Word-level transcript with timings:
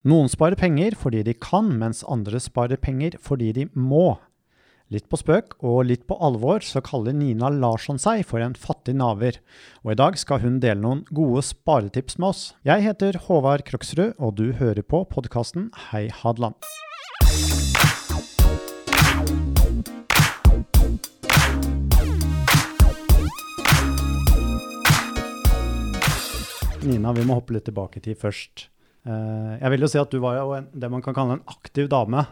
Noen 0.00 0.30
sparer 0.32 0.56
penger 0.56 0.94
fordi 0.96 1.18
de 1.26 1.34
kan, 1.36 1.66
mens 1.76 1.98
andre 2.08 2.38
sparer 2.40 2.78
penger 2.80 3.18
fordi 3.20 3.50
de 3.52 3.66
må. 3.76 4.14
Litt 4.88 5.10
på 5.12 5.18
spøk 5.20 5.58
og 5.60 5.82
litt 5.90 6.06
på 6.08 6.16
alvor 6.24 6.64
så 6.64 6.80
kaller 6.80 7.12
Nina 7.12 7.50
Larsson 7.52 8.00
seg 8.00 8.22
for 8.24 8.40
en 8.40 8.56
fattig 8.56 8.94
naver, 8.96 9.36
og 9.84 9.92
i 9.92 9.98
dag 10.00 10.16
skal 10.16 10.40
hun 10.40 10.56
dele 10.64 10.80
noen 10.80 11.04
gode 11.12 11.44
sparetips 11.44 12.16
med 12.16 12.30
oss. 12.30 12.42
Jeg 12.64 12.80
heter 12.88 13.20
Håvard 13.26 13.66
Kroksrud, 13.68 14.16
og 14.16 14.40
du 14.40 14.56
hører 14.56 14.80
på 14.80 15.04
podkasten 15.04 15.68
Hei 15.90 16.06
Hadeland. 16.08 16.56
Nina, 26.88 27.12
vi 27.12 27.28
må 27.28 27.36
hoppe 27.36 27.52
litt 27.52 27.68
tilbake 27.68 28.00
til 28.00 28.16
først. 28.16 28.70
Eh, 29.08 29.54
jeg 29.56 29.72
vil 29.72 29.86
jo 29.86 29.88
si 29.90 30.00
at 30.00 30.12
du 30.12 30.20
var 30.22 30.36
jo 30.36 30.52
en, 30.58 30.68
det 30.76 30.90
man 30.92 31.02
kan 31.04 31.16
kalle 31.16 31.38
en 31.38 31.46
aktiv 31.48 31.88
dame 31.92 32.22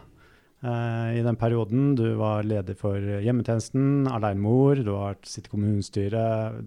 eh, 0.61 1.19
i 1.19 1.23
den 1.25 1.37
perioden. 1.39 1.93
Du 1.97 2.05
var 2.19 2.47
leder 2.47 2.77
for 2.77 2.97
hjemmetjenesten, 2.97 4.09
alenemor, 4.11 4.83
du 4.85 4.93
har 4.97 5.17
sittet 5.23 5.49
i 5.49 5.55
kommunestyret, 5.55 6.59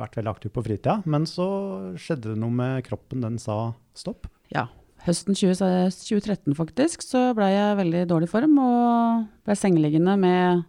vært 0.00 0.18
veldig 0.20 0.34
aktiv 0.34 0.54
på 0.54 0.64
fritida. 0.66 0.98
Men 1.08 1.28
så 1.28 1.48
skjedde 1.96 2.34
det 2.34 2.40
noe 2.42 2.54
med 2.54 2.84
kroppen, 2.88 3.24
den 3.24 3.40
sa 3.42 3.72
stopp. 3.96 4.28
Ja. 4.54 4.68
Høsten 5.06 5.36
20, 5.38 5.60
2013 5.94 6.56
faktisk, 6.58 7.04
så 7.06 7.30
ble 7.38 7.52
jeg 7.52 7.76
veldig 7.78 8.00
dårlig 8.10 8.28
form 8.32 8.56
og 8.60 9.28
ble 9.46 9.54
sengeliggende 9.56 10.16
med 10.18 10.66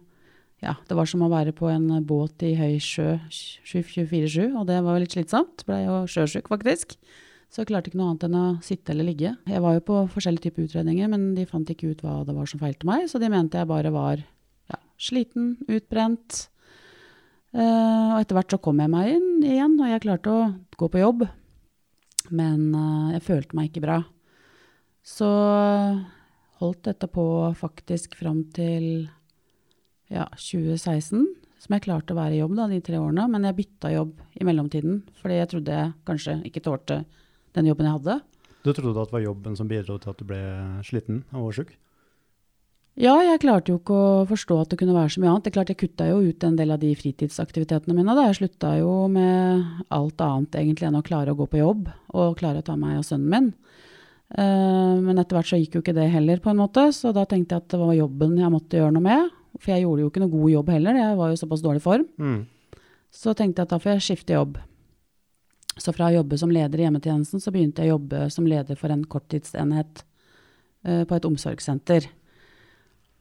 ja, 0.60 0.74
det 0.86 0.96
var 0.96 1.08
som 1.08 1.22
å 1.24 1.30
være 1.32 1.54
på 1.56 1.70
en 1.72 1.88
båt 2.04 2.44
i 2.44 2.52
høy 2.58 2.76
sjø 2.84 3.14
24-7, 3.32 4.52
og 4.60 4.66
det 4.68 4.76
var 4.84 4.96
jo 4.96 5.02
litt 5.02 5.16
slitsomt. 5.16 5.64
Blei 5.64 5.80
jo 5.86 6.02
sjøsjuk, 6.10 6.50
faktisk. 6.52 6.98
Så 7.50 7.64
jeg 7.64 7.72
klarte 7.72 7.90
ikke 7.90 7.98
noe 7.98 8.12
annet 8.12 8.28
enn 8.28 8.38
å 8.38 8.44
sitte 8.62 8.92
eller 8.94 9.08
ligge. 9.08 9.32
Jeg 9.50 9.62
var 9.64 9.74
jo 9.74 9.82
på 9.88 9.96
forskjellige 10.12 10.46
typer 10.46 10.68
utredninger, 10.68 11.08
men 11.10 11.32
de 11.34 11.48
fant 11.50 11.66
ikke 11.72 11.90
ut 11.90 12.04
hva 12.04 12.20
det 12.26 12.36
var 12.36 12.46
som 12.46 12.62
feilte 12.62 12.86
meg, 12.86 13.08
så 13.10 13.18
de 13.18 13.30
mente 13.32 13.58
jeg 13.58 13.66
bare 13.66 13.90
var 13.90 14.22
ja, 14.70 14.78
sliten, 15.02 15.56
utbrent. 15.66 16.44
Uh, 17.50 18.14
og 18.14 18.20
etter 18.20 18.36
hvert 18.38 18.54
så 18.54 18.60
kom 18.62 18.78
jeg 18.78 18.92
meg 18.92 19.16
inn 19.16 19.42
igjen, 19.42 19.74
og 19.82 19.90
jeg 19.90 20.04
klarte 20.04 20.30
å 20.30 20.44
gå 20.78 20.88
på 20.92 21.02
jobb. 21.02 21.24
Men 22.30 22.68
uh, 22.70 23.10
jeg 23.16 23.26
følte 23.26 23.58
meg 23.58 23.72
ikke 23.72 23.82
bra. 23.82 23.98
Så 25.02 25.30
holdt 26.60 26.84
dette 26.86 27.08
på 27.10 27.24
faktisk 27.58 28.14
fram 28.20 28.44
til 28.54 29.08
ja, 30.06 30.28
2016, 30.36 31.24
som 31.60 31.74
jeg 31.74 31.82
klarte 31.88 32.14
å 32.14 32.20
være 32.20 32.36
i 32.36 32.44
jobb 32.44 32.54
da, 32.60 32.68
de 32.70 32.78
tre 32.84 33.00
årene. 33.00 33.26
Men 33.32 33.48
jeg 33.48 33.58
bytta 33.58 33.90
jobb 33.96 34.22
i 34.38 34.46
mellomtiden, 34.46 35.02
fordi 35.18 35.40
jeg 35.40 35.50
trodde 35.50 35.80
jeg 35.80 35.96
kanskje 36.06 36.36
ikke 36.46 36.62
tålte 36.68 37.00
den 37.56 37.70
jobben 37.70 37.88
jeg 37.88 37.98
hadde. 37.98 38.18
Du 38.60 38.72
trodde 38.76 39.00
at 39.00 39.08
det 39.08 39.16
var 39.16 39.24
jobben 39.24 39.56
som 39.56 39.68
bidro 39.70 39.96
til 40.00 40.12
at 40.12 40.20
du 40.20 40.26
ble 40.28 40.40
sliten 40.84 41.22
og 41.36 41.54
sjuk? 41.56 41.72
Ja, 43.00 43.14
jeg 43.22 43.40
klarte 43.40 43.72
jo 43.72 43.78
ikke 43.78 43.96
å 43.96 44.24
forstå 44.28 44.56
at 44.60 44.72
det 44.72 44.80
kunne 44.80 44.96
være 44.96 45.12
så 45.14 45.22
mye 45.22 45.30
annet. 45.30 45.46
Det 45.46 45.52
er 45.52 45.54
klart 45.54 45.70
Jeg 45.72 45.80
kutta 45.80 46.08
jo 46.10 46.18
ut 46.20 46.44
en 46.44 46.56
del 46.58 46.74
av 46.74 46.80
de 46.82 46.90
fritidsaktivitetene 46.98 47.96
mine. 47.96 48.16
Da. 48.18 48.26
Jeg 48.28 48.40
slutta 48.42 48.74
jo 48.80 49.06
med 49.12 49.86
alt 49.94 50.20
annet 50.26 50.58
egentlig 50.60 50.90
enn 50.90 50.98
å 50.98 51.06
klare 51.06 51.32
å 51.32 51.38
gå 51.38 51.46
på 51.48 51.62
jobb 51.62 51.88
og 52.12 52.36
klare 52.40 52.60
å 52.60 52.66
ta 52.66 52.76
meg 52.76 52.98
av 52.98 53.06
sønnen 53.06 53.30
min. 53.32 53.52
Uh, 54.30 55.00
men 55.02 55.18
etter 55.18 55.38
hvert 55.38 55.48
så 55.48 55.58
gikk 55.58 55.78
jo 55.78 55.82
ikke 55.82 55.96
det 55.96 56.10
heller, 56.12 56.42
på 56.42 56.52
en 56.52 56.60
måte, 56.60 56.84
så 56.94 57.10
da 57.14 57.24
tenkte 57.26 57.56
jeg 57.56 57.64
at 57.64 57.72
det 57.72 57.80
var 57.80 57.96
jobben 57.96 58.36
jeg 58.38 58.52
måtte 58.52 58.78
gjøre 58.78 58.94
noe 58.94 59.06
med. 59.06 59.30
For 59.58 59.72
jeg 59.72 59.86
gjorde 59.86 60.04
jo 60.04 60.10
ikke 60.10 60.22
noe 60.22 60.34
god 60.34 60.50
jobb 60.52 60.74
heller, 60.76 60.98
jeg 61.00 61.16
var 61.18 61.32
jo 61.32 61.38
såpass 61.40 61.64
dårlig 61.64 61.82
form. 61.82 62.04
Mm. 62.20 62.40
Så 63.10 63.34
tenkte 63.34 63.62
jeg 63.62 63.66
at 63.66 63.72
da 63.72 63.80
får 63.82 63.96
jeg 63.96 64.04
skifte 64.06 64.36
jobb. 64.36 64.60
Så 65.80 65.94
fra 65.96 66.10
å 66.10 66.16
jobbe 66.18 66.36
som 66.40 66.52
leder 66.52 66.80
i 66.80 66.86
hjemmetjenesten, 66.86 67.40
så 67.40 67.52
begynte 67.54 67.82
jeg 67.82 67.92
å 67.92 67.96
jobbe 67.96 68.26
som 68.32 68.48
leder 68.48 68.76
for 68.76 68.92
en 68.92 69.04
korttidsenhet 69.08 70.02
uh, 70.86 71.04
på 71.08 71.16
et 71.16 71.28
omsorgssenter. 71.28 72.08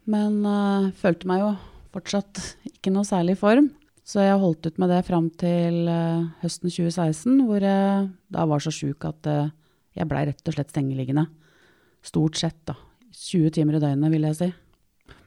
Men 0.10 0.42
uh, 0.44 0.90
følte 1.00 1.30
meg 1.30 1.44
jo 1.44 1.54
fortsatt 1.94 2.42
ikke 2.68 2.92
noe 2.94 3.08
særlig 3.08 3.38
i 3.38 3.40
form. 3.40 3.72
Så 4.04 4.26
jeg 4.26 4.42
holdt 4.42 4.66
ut 4.66 4.80
med 4.82 4.92
det 4.92 5.04
fram 5.08 5.30
til 5.40 5.86
uh, 5.88 6.28
høsten 6.44 6.72
2016, 6.74 7.46
hvor 7.48 7.64
jeg 7.64 8.10
da 8.34 8.46
var 8.50 8.64
så 8.64 8.74
sjuk 8.74 9.08
at 9.08 9.30
jeg 9.30 10.08
blei 10.10 10.26
rett 10.28 10.52
og 10.52 10.56
slett 10.56 10.74
stengeliggende. 10.74 11.26
Stort 12.06 12.40
sett, 12.40 12.60
da. 12.68 12.76
20 13.16 13.56
timer 13.56 13.78
i 13.78 13.82
døgnet, 13.84 14.12
vil 14.14 14.28
jeg 14.28 14.38
si. 14.38 14.50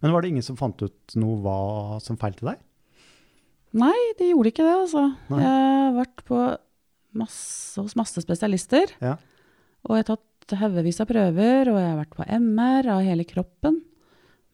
Men 0.02 0.12
var 0.14 0.22
det 0.22 0.32
ingen 0.32 0.44
som 0.44 0.58
fant 0.58 0.78
ut 0.82 1.16
noe 1.18 1.38
hva 1.42 1.56
som 2.02 2.18
feilte 2.20 2.46
deg? 2.46 2.60
Nei, 3.78 3.96
de 4.18 4.28
gjorde 4.32 4.52
ikke 4.52 4.66
det, 4.66 4.76
altså. 4.84 5.06
Nei. 5.32 5.40
Jeg 5.40 5.64
har 5.72 5.96
vært 5.96 6.22
på 6.28 6.40
masse, 7.18 7.80
hos 7.80 7.96
masse 7.98 8.22
spesialister. 8.24 8.92
Ja. 9.02 9.16
Og 9.86 9.96
jeg 9.96 10.04
har 10.04 10.10
tatt 10.14 10.56
haugevis 10.60 11.00
av 11.02 11.08
prøver, 11.10 11.70
og 11.72 11.78
jeg 11.80 11.88
har 11.88 11.98
vært 12.00 12.16
på 12.18 12.26
MR 12.38 12.90
av 12.96 13.02
hele 13.06 13.26
kroppen. 13.28 13.80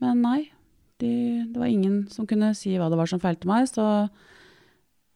Men 0.03 0.23
nei, 0.25 0.41
de, 1.03 1.13
det 1.51 1.61
var 1.61 1.71
ingen 1.71 2.03
som 2.13 2.27
kunne 2.29 2.55
si 2.59 2.75
hva 2.79 2.89
det 2.91 2.99
var 3.01 3.11
som 3.11 3.23
feilte 3.23 3.49
meg. 3.51 3.69
Så 3.71 3.85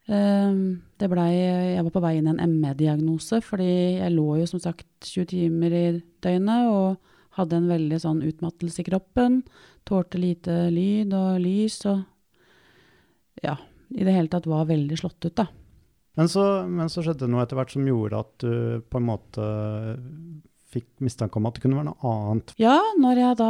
um, 0.07 0.61
det 0.99 1.09
blei 1.11 1.31
Jeg 1.35 1.85
var 1.87 1.95
på 1.95 2.03
vei 2.03 2.15
inn 2.19 2.29
i 2.29 2.35
en 2.35 2.55
ME-diagnose, 2.59 3.41
fordi 3.45 3.73
jeg 3.99 4.15
lå 4.15 4.27
jo 4.41 4.49
som 4.49 4.61
sagt 4.63 4.87
20 5.09 5.31
timer 5.33 5.75
i 5.77 5.85
døgnet 6.23 6.71
og 6.71 7.11
hadde 7.37 7.57
en 7.57 7.69
veldig 7.71 7.99
sånn 8.01 8.21
utmattelse 8.25 8.83
i 8.83 8.87
kroppen. 8.87 9.41
Tålte 9.87 10.21
lite 10.21 10.67
lyd 10.71 11.13
og 11.17 11.41
lys 11.41 11.81
og 11.89 12.03
ja, 13.43 13.57
i 13.91 14.05
det 14.05 14.13
hele 14.13 14.29
tatt 14.31 14.45
var 14.47 14.69
veldig 14.69 14.97
slått 14.99 15.25
ut, 15.25 15.35
da. 15.35 15.47
Men 16.19 16.29
så, 16.29 16.43
men 16.69 16.91
så 16.93 17.01
skjedde 17.01 17.25
det 17.25 17.33
noe 17.33 17.43
etter 17.43 17.57
hvert 17.57 17.73
som 17.73 17.87
gjorde 17.87 18.19
at 18.21 18.33
du 18.43 18.83
på 18.89 18.99
en 18.99 19.07
måte 19.07 19.45
fikk 20.73 20.87
mistanke 21.05 21.37
om 21.37 21.47
at 21.47 21.57
det 21.57 21.63
kunne 21.63 21.77
være 21.77 21.89
noe 21.91 22.11
annet? 22.11 22.53
Ja, 22.61 22.77
når 22.99 23.21
jeg 23.21 23.37
da 23.39 23.49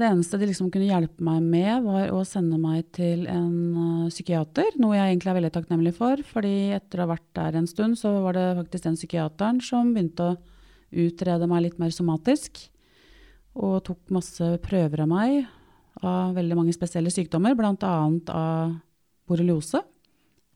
Det 0.00 0.06
eneste 0.08 0.40
de 0.40 0.48
liksom 0.48 0.70
kunne 0.74 0.88
hjelpe 0.88 1.24
meg 1.24 1.42
med, 1.44 1.84
var 1.84 2.12
å 2.14 2.22
sende 2.28 2.58
meg 2.60 2.88
til 2.96 3.26
en 3.30 3.58
uh, 3.76 4.12
psykiater. 4.12 4.74
Noe 4.82 4.96
jeg 4.96 5.12
egentlig 5.12 5.32
er 5.32 5.38
veldig 5.38 5.52
takknemlig 5.54 5.94
for. 5.96 6.22
fordi 6.26 6.72
etter 6.76 7.00
å 7.00 7.06
ha 7.06 7.12
vært 7.14 7.28
der 7.38 7.60
en 7.60 7.68
stund, 7.70 7.98
så 8.00 8.16
var 8.24 8.36
det 8.38 8.46
faktisk 8.62 8.88
den 8.88 8.98
psykiateren 8.98 9.60
som 9.64 9.92
begynte 9.94 10.32
å 10.32 10.38
utrede 11.04 11.48
meg 11.50 11.66
litt 11.66 11.78
mer 11.82 11.94
somatisk. 11.94 12.64
Og 13.54 13.78
tok 13.86 14.10
masse 14.14 14.56
prøver 14.64 15.04
av 15.04 15.10
meg 15.10 15.44
av 16.02 16.34
veldig 16.34 16.56
mange 16.58 16.74
spesielle 16.74 17.12
sykdommer, 17.12 17.54
bl.a. 17.54 17.74
av 18.34 18.72
borreliose. 19.30 19.80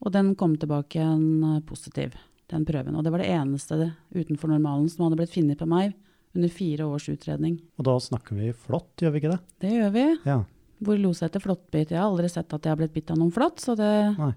Og 0.05 0.13
den 0.15 0.35
kom 0.39 0.55
tilbake 0.61 1.01
igjen 1.01 1.45
eh, 1.45 1.63
positiv, 1.67 2.15
den 2.53 2.67
prøven. 2.69 2.97
Og 2.97 3.05
det 3.05 3.13
var 3.15 3.23
det 3.23 3.31
eneste 3.35 3.93
utenfor 4.15 4.53
normalen 4.53 4.89
som 4.93 5.07
hadde 5.07 5.19
blitt 5.21 5.35
funnet 5.35 5.59
på 5.61 5.69
meg 5.69 5.95
under 6.37 6.53
fire 6.53 6.87
års 6.87 7.09
utredning. 7.11 7.59
Og 7.81 7.87
da 7.89 7.97
snakker 8.03 8.39
vi 8.39 8.53
flått, 8.55 8.93
gjør 9.03 9.15
vi 9.15 9.23
ikke 9.23 9.33
det? 9.33 9.41
Det 9.65 9.73
gjør 9.75 9.95
vi. 9.95 10.05
Ja. 10.29 10.43
Borreliose 10.79 11.27
etter 11.27 11.43
flåttbit. 11.43 11.95
Jeg 11.95 11.99
har 11.99 12.07
aldri 12.07 12.29
sett 12.31 12.53
at 12.55 12.63
jeg 12.63 12.75
har 12.75 12.79
blitt 12.79 12.95
bitt 12.95 13.11
av 13.11 13.19
noen 13.19 13.35
flått, 13.35 13.65
så 13.65 13.75
det 13.79 13.93
Nei. 14.19 14.31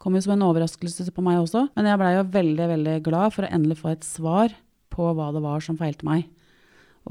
kom 0.00 0.16
jo 0.16 0.22
som 0.24 0.36
en 0.36 0.46
overraskelse 0.46 1.12
på 1.12 1.24
meg 1.26 1.42
også. 1.42 1.66
Men 1.76 1.90
jeg 1.90 2.00
blei 2.00 2.14
jo 2.14 2.24
veldig, 2.38 2.68
veldig 2.72 2.96
glad 3.04 3.34
for 3.36 3.44
å 3.44 3.52
endelig 3.52 3.80
få 3.82 3.92
et 3.92 4.06
svar 4.06 4.54
på 4.94 5.10
hva 5.12 5.28
det 5.34 5.44
var 5.44 5.64
som 5.64 5.76
feilte 5.76 6.08
meg. 6.08 6.24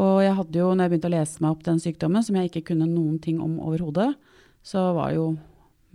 Og 0.02 0.24
jeg 0.26 0.36
hadde 0.36 0.60
jo, 0.60 0.72
når 0.74 0.88
jeg 0.88 0.92
begynte 0.96 1.12
å 1.12 1.14
lese 1.14 1.44
meg 1.44 1.54
opp 1.54 1.68
den 1.68 1.80
sykdommen, 1.80 2.24
som 2.26 2.36
jeg 2.36 2.50
ikke 2.50 2.66
kunne 2.72 2.88
noen 2.90 3.20
ting 3.24 3.38
om 3.44 3.60
overhodet, 3.64 4.10
så 4.66 4.90
var 4.98 5.14
jo 5.16 5.36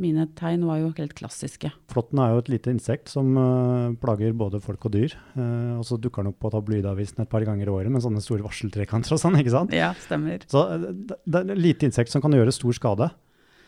mine 0.00 0.26
tegn 0.38 0.64
var 0.68 0.80
jo 0.80 0.90
helt 0.96 1.14
klassiske. 1.18 1.70
Flåtten 1.92 2.20
er 2.22 2.32
jo 2.32 2.42
et 2.42 2.50
lite 2.52 2.72
insekt 2.72 3.12
som 3.12 3.30
uh, 3.36 3.92
plager 4.00 4.34
både 4.36 4.62
folk 4.64 4.86
og 4.88 4.94
dyr. 4.96 5.14
Uh, 5.36 5.78
og 5.78 5.84
så 5.88 5.98
dukker 6.00 6.24
den 6.24 6.32
opp 6.32 6.40
på 6.42 6.52
tabloidavisen 6.54 7.22
et 7.24 7.30
par 7.30 7.44
ganger 7.46 7.68
i 7.68 7.74
året 7.74 7.92
med 7.92 8.04
sånne 8.04 8.22
store 8.24 8.44
varseltrekanter 8.46 9.16
og 9.16 9.22
sånn, 9.22 9.38
ikke 9.40 9.54
sant? 9.54 9.76
Ja, 9.76 9.92
stemmer. 10.06 10.42
Så 10.50 10.64
uh, 10.72 10.88
det, 10.90 11.20
det 11.24 11.42
er 11.42 11.54
et 11.54 11.64
lite 11.68 11.88
insekt 11.88 12.14
som 12.14 12.24
kan 12.24 12.34
gjøre 12.36 12.54
stor 12.56 12.76
skade. 12.76 13.10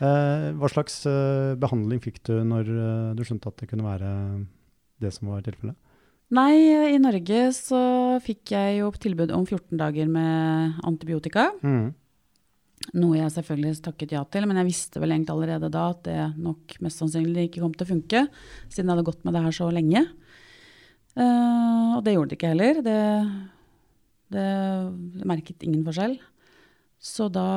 hva 0.02 0.68
slags 0.72 1.04
behandling 1.62 2.00
fikk 2.02 2.16
du 2.26 2.32
når 2.42 2.70
du 3.14 3.20
skjønte 3.22 3.52
at 3.52 3.60
det 3.60 3.68
kunne 3.70 3.84
være 3.86 4.08
det 4.98 5.12
som 5.14 5.28
var 5.30 5.44
tilfellet? 5.46 5.76
Nei, 6.32 6.56
i 6.94 6.98
Norge 6.98 7.50
så 7.54 7.82
fikk 8.24 8.54
jeg 8.54 8.78
jo 8.80 8.88
tilbud 8.96 9.30
om 9.36 9.44
14 9.44 9.76
dager 9.78 10.08
med 10.08 10.80
antibiotika. 10.88 11.50
Mm. 11.60 11.92
Noe 12.98 13.20
jeg 13.20 13.32
selvfølgelig 13.36 13.78
takket 13.84 14.14
ja 14.16 14.22
til, 14.26 14.46
men 14.48 14.58
jeg 14.60 14.68
visste 14.68 15.00
vel 15.00 15.14
egentlig 15.14 15.34
allerede 15.36 15.70
da 15.72 15.84
at 15.92 16.02
det 16.08 16.18
nok 16.42 16.76
mest 16.84 17.00
sannsynlig 17.00 17.46
ikke 17.48 17.62
kom 17.62 17.76
til 17.76 17.86
å 17.86 17.92
funke, 17.92 18.24
siden 18.66 18.88
jeg 18.88 18.92
hadde 18.96 19.06
gått 19.06 19.24
med 19.24 19.36
det 19.36 19.44
her 19.44 19.56
så 19.56 19.68
lenge. 19.72 20.02
Uh, 21.12 21.98
og 21.98 22.04
det 22.04 22.16
gjorde 22.16 22.32
det 22.32 22.38
ikke 22.38 22.52
heller. 22.52 22.82
Det, 22.84 22.98
det, 24.34 24.46
det 25.20 25.28
merket 25.28 25.66
ingen 25.66 25.84
forskjell. 25.86 26.18
Så 27.02 27.28
da 27.32 27.48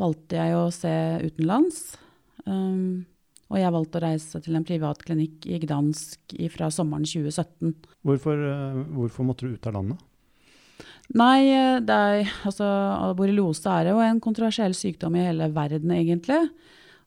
valgte 0.00 0.38
jeg 0.38 0.56
å 0.56 0.66
se 0.74 0.92
utenlands. 1.26 1.82
Um, 2.46 3.06
og 3.50 3.58
jeg 3.58 3.74
valgte 3.74 3.98
å 3.98 4.04
reise 4.04 4.40
til 4.44 4.56
en 4.56 4.66
privat 4.66 5.00
klinikk 5.02 5.46
i 5.50 5.58
Gdansk 5.64 6.36
fra 6.54 6.70
sommeren 6.74 7.06
2017. 7.08 7.74
Hvorfor, 8.06 8.44
eh, 8.46 8.78
hvorfor 8.94 9.26
måtte 9.26 9.48
du 9.48 9.56
ut 9.56 9.66
av 9.66 9.74
landet? 9.74 10.04
Nei, 11.18 11.40
det 11.86 11.96
er, 11.96 12.34
altså, 12.46 12.66
borreliose 13.18 13.72
er 13.72 13.90
jo 13.90 14.02
en 14.04 14.20
kontroversiell 14.22 14.76
sykdom 14.76 15.16
i 15.18 15.26
hele 15.26 15.50
verden, 15.54 15.92
egentlig. 15.96 16.44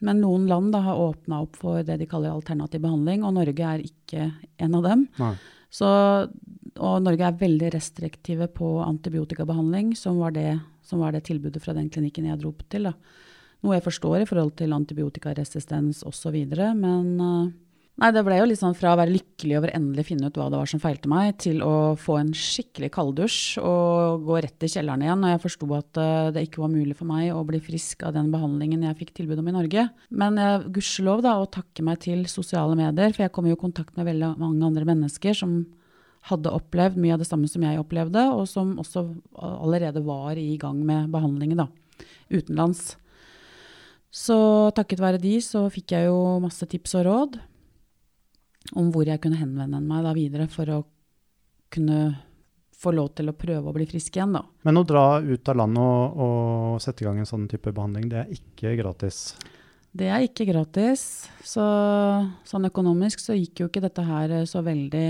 Men 0.03 0.19
noen 0.19 0.49
land 0.49 0.73
da, 0.75 0.81
har 0.83 0.99
åpna 0.99 1.43
opp 1.45 1.59
for 1.61 1.83
det 1.87 1.99
de 2.01 2.07
kaller 2.09 2.33
alternativ 2.33 2.83
behandling, 2.83 3.23
og 3.23 3.37
Norge 3.37 3.69
er 3.69 3.85
ikke 3.85 4.31
en 4.59 4.79
av 4.79 4.89
dem. 4.89 5.05
Så 5.73 5.89
og 6.81 7.03
Norge 7.05 7.27
er 7.27 7.37
veldig 7.37 7.69
restriktive 7.75 8.47
på 8.53 8.77
antibiotikabehandling, 8.85 9.93
som 9.97 10.17
var 10.21 10.33
det, 10.33 10.57
som 10.85 11.03
var 11.03 11.13
det 11.13 11.25
tilbudet 11.27 11.61
fra 11.61 11.75
den 11.77 11.89
klinikken 11.93 12.29
jeg 12.29 12.39
dro 12.41 12.53
opp 12.53 12.63
til. 12.71 12.89
Da. 12.89 12.93
Noe 13.63 13.77
jeg 13.77 13.85
forstår 13.85 14.23
i 14.23 14.27
forhold 14.29 14.55
til 14.59 14.73
antibiotikaresistens 14.75 16.01
osv. 16.07 16.39
Men 16.79 17.11
uh, 17.21 17.51
nei, 18.01 18.09
det 18.15 18.23
ble 18.25 18.39
jo 18.39 18.47
litt 18.49 18.59
sånn 18.59 18.75
fra 18.77 18.93
å 18.93 18.97
være 18.99 19.13
lykkelig 19.13 19.57
over 19.59 19.71
endelig 19.75 20.07
finne 20.07 20.29
ut 20.29 20.37
hva 20.39 20.47
det 20.49 20.59
var 20.61 20.69
som 20.69 20.81
feilte 20.81 21.11
meg, 21.11 21.35
til 21.43 21.61
å 21.65 21.93
få 21.99 22.17
en 22.19 22.31
skikkelig 22.37 22.89
kalddusj 22.95 23.61
og 23.61 24.25
gå 24.27 24.39
rett 24.45 24.65
i 24.65 24.71
kjelleren 24.71 25.05
igjen 25.05 25.21
når 25.23 25.35
jeg 25.35 25.43
forsto 25.43 25.69
at 25.77 26.01
uh, 26.01 26.31
det 26.33 26.47
ikke 26.47 26.63
var 26.63 26.73
mulig 26.73 26.97
for 26.97 27.09
meg 27.09 27.29
å 27.35 27.43
bli 27.47 27.61
frisk 27.63 28.03
av 28.07 28.15
den 28.17 28.31
behandlingen 28.33 28.87
jeg 28.87 28.99
fikk 29.03 29.13
tilbud 29.19 29.43
om 29.43 29.51
i 29.51 29.55
Norge. 29.55 29.85
Men 30.09 30.41
uh, 30.41 30.65
gudskjelov 30.65 31.21
da, 31.25 31.37
å 31.37 31.51
takke 31.51 31.85
meg 31.85 32.01
til 32.07 32.25
sosiale 32.31 32.75
medier, 32.79 33.13
for 33.13 33.27
jeg 33.27 33.35
kom 33.35 33.51
jo 33.51 33.57
i 33.57 33.63
kontakt 33.63 33.95
med 33.99 34.09
veldig 34.09 34.33
mange 34.41 34.67
andre 34.71 34.89
mennesker 34.89 35.37
som 35.37 35.61
hadde 36.31 36.51
opplevd 36.55 36.97
mye 37.03 37.13
av 37.15 37.21
det 37.21 37.27
samme 37.27 37.49
som 37.51 37.63
jeg 37.65 37.79
opplevde, 37.81 38.21
og 38.31 38.45
som 38.47 38.77
også 38.79 39.05
allerede 39.35 40.03
var 40.05 40.39
i 40.39 40.55
gang 40.57 40.79
med 40.87 41.11
behandlingen 41.11 41.65
da, 41.65 41.69
utenlands. 42.31 42.93
Så 44.13 44.37
takket 44.77 45.01
være 45.01 45.19
de 45.21 45.39
så 45.43 45.65
fikk 45.73 45.95
jeg 45.95 46.07
jo 46.07 46.37
masse 46.43 46.65
tips 46.69 46.95
og 46.99 47.07
råd 47.09 47.41
om 48.79 48.91
hvor 48.93 49.07
jeg 49.07 49.21
kunne 49.23 49.39
henvende 49.39 49.81
meg 49.83 50.05
da 50.05 50.13
videre 50.15 50.47
for 50.51 50.69
å 50.73 50.83
kunne 51.73 51.99
få 52.83 52.91
lov 52.93 53.13
til 53.17 53.31
å 53.31 53.35
prøve 53.37 53.69
å 53.69 53.75
bli 53.75 53.87
frisk 53.87 54.17
igjen, 54.17 54.35
da. 54.35 54.43
Men 54.67 54.81
å 54.81 54.85
dra 54.87 55.21
ut 55.23 55.49
av 55.49 55.59
landet 55.59 55.83
og, 55.83 56.23
og 56.25 56.83
sette 56.83 57.03
i 57.03 57.07
gang 57.07 57.21
en 57.21 57.29
sånn 57.29 57.47
type 57.51 57.71
behandling, 57.71 58.09
det 58.11 58.23
er 58.23 58.33
ikke 58.35 58.75
gratis? 58.81 59.23
Det 59.93 60.09
er 60.09 60.25
ikke 60.25 60.47
gratis. 60.49 61.03
Så 61.45 61.63
sånn 62.49 62.67
økonomisk 62.69 63.21
så 63.21 63.37
gikk 63.37 63.63
jo 63.63 63.69
ikke 63.69 63.83
dette 63.83 64.05
her 64.07 64.39
så 64.49 64.63
veldig 64.65 65.07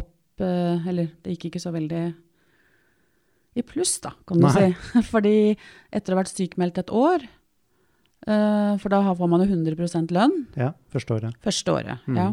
opp 0.00 0.44
eller 0.44 1.10
det 1.22 1.34
gikk 1.34 1.50
ikke 1.50 1.62
så 1.62 1.74
veldig 1.74 2.04
i 3.54 3.62
pluss, 3.62 3.98
da, 4.02 4.14
kan 4.26 4.40
du 4.40 4.46
Nei. 4.48 4.54
si. 4.54 5.02
Fordi 5.12 5.36
etter 5.94 6.12
å 6.12 6.16
ha 6.16 6.22
vært 6.22 6.32
sykmeldt 6.34 6.80
et 6.82 6.90
år, 6.94 7.26
uh, 8.26 8.74
for 8.82 8.90
da 8.90 9.02
får 9.14 9.30
man 9.30 9.44
jo 9.44 9.50
100% 9.52 10.14
lønn 10.14 10.40
Ja, 10.58 10.72
første 10.90 11.18
året. 11.18 11.38
Første 11.44 11.76
året, 11.76 12.08
mm. 12.08 12.18
ja. 12.18 12.32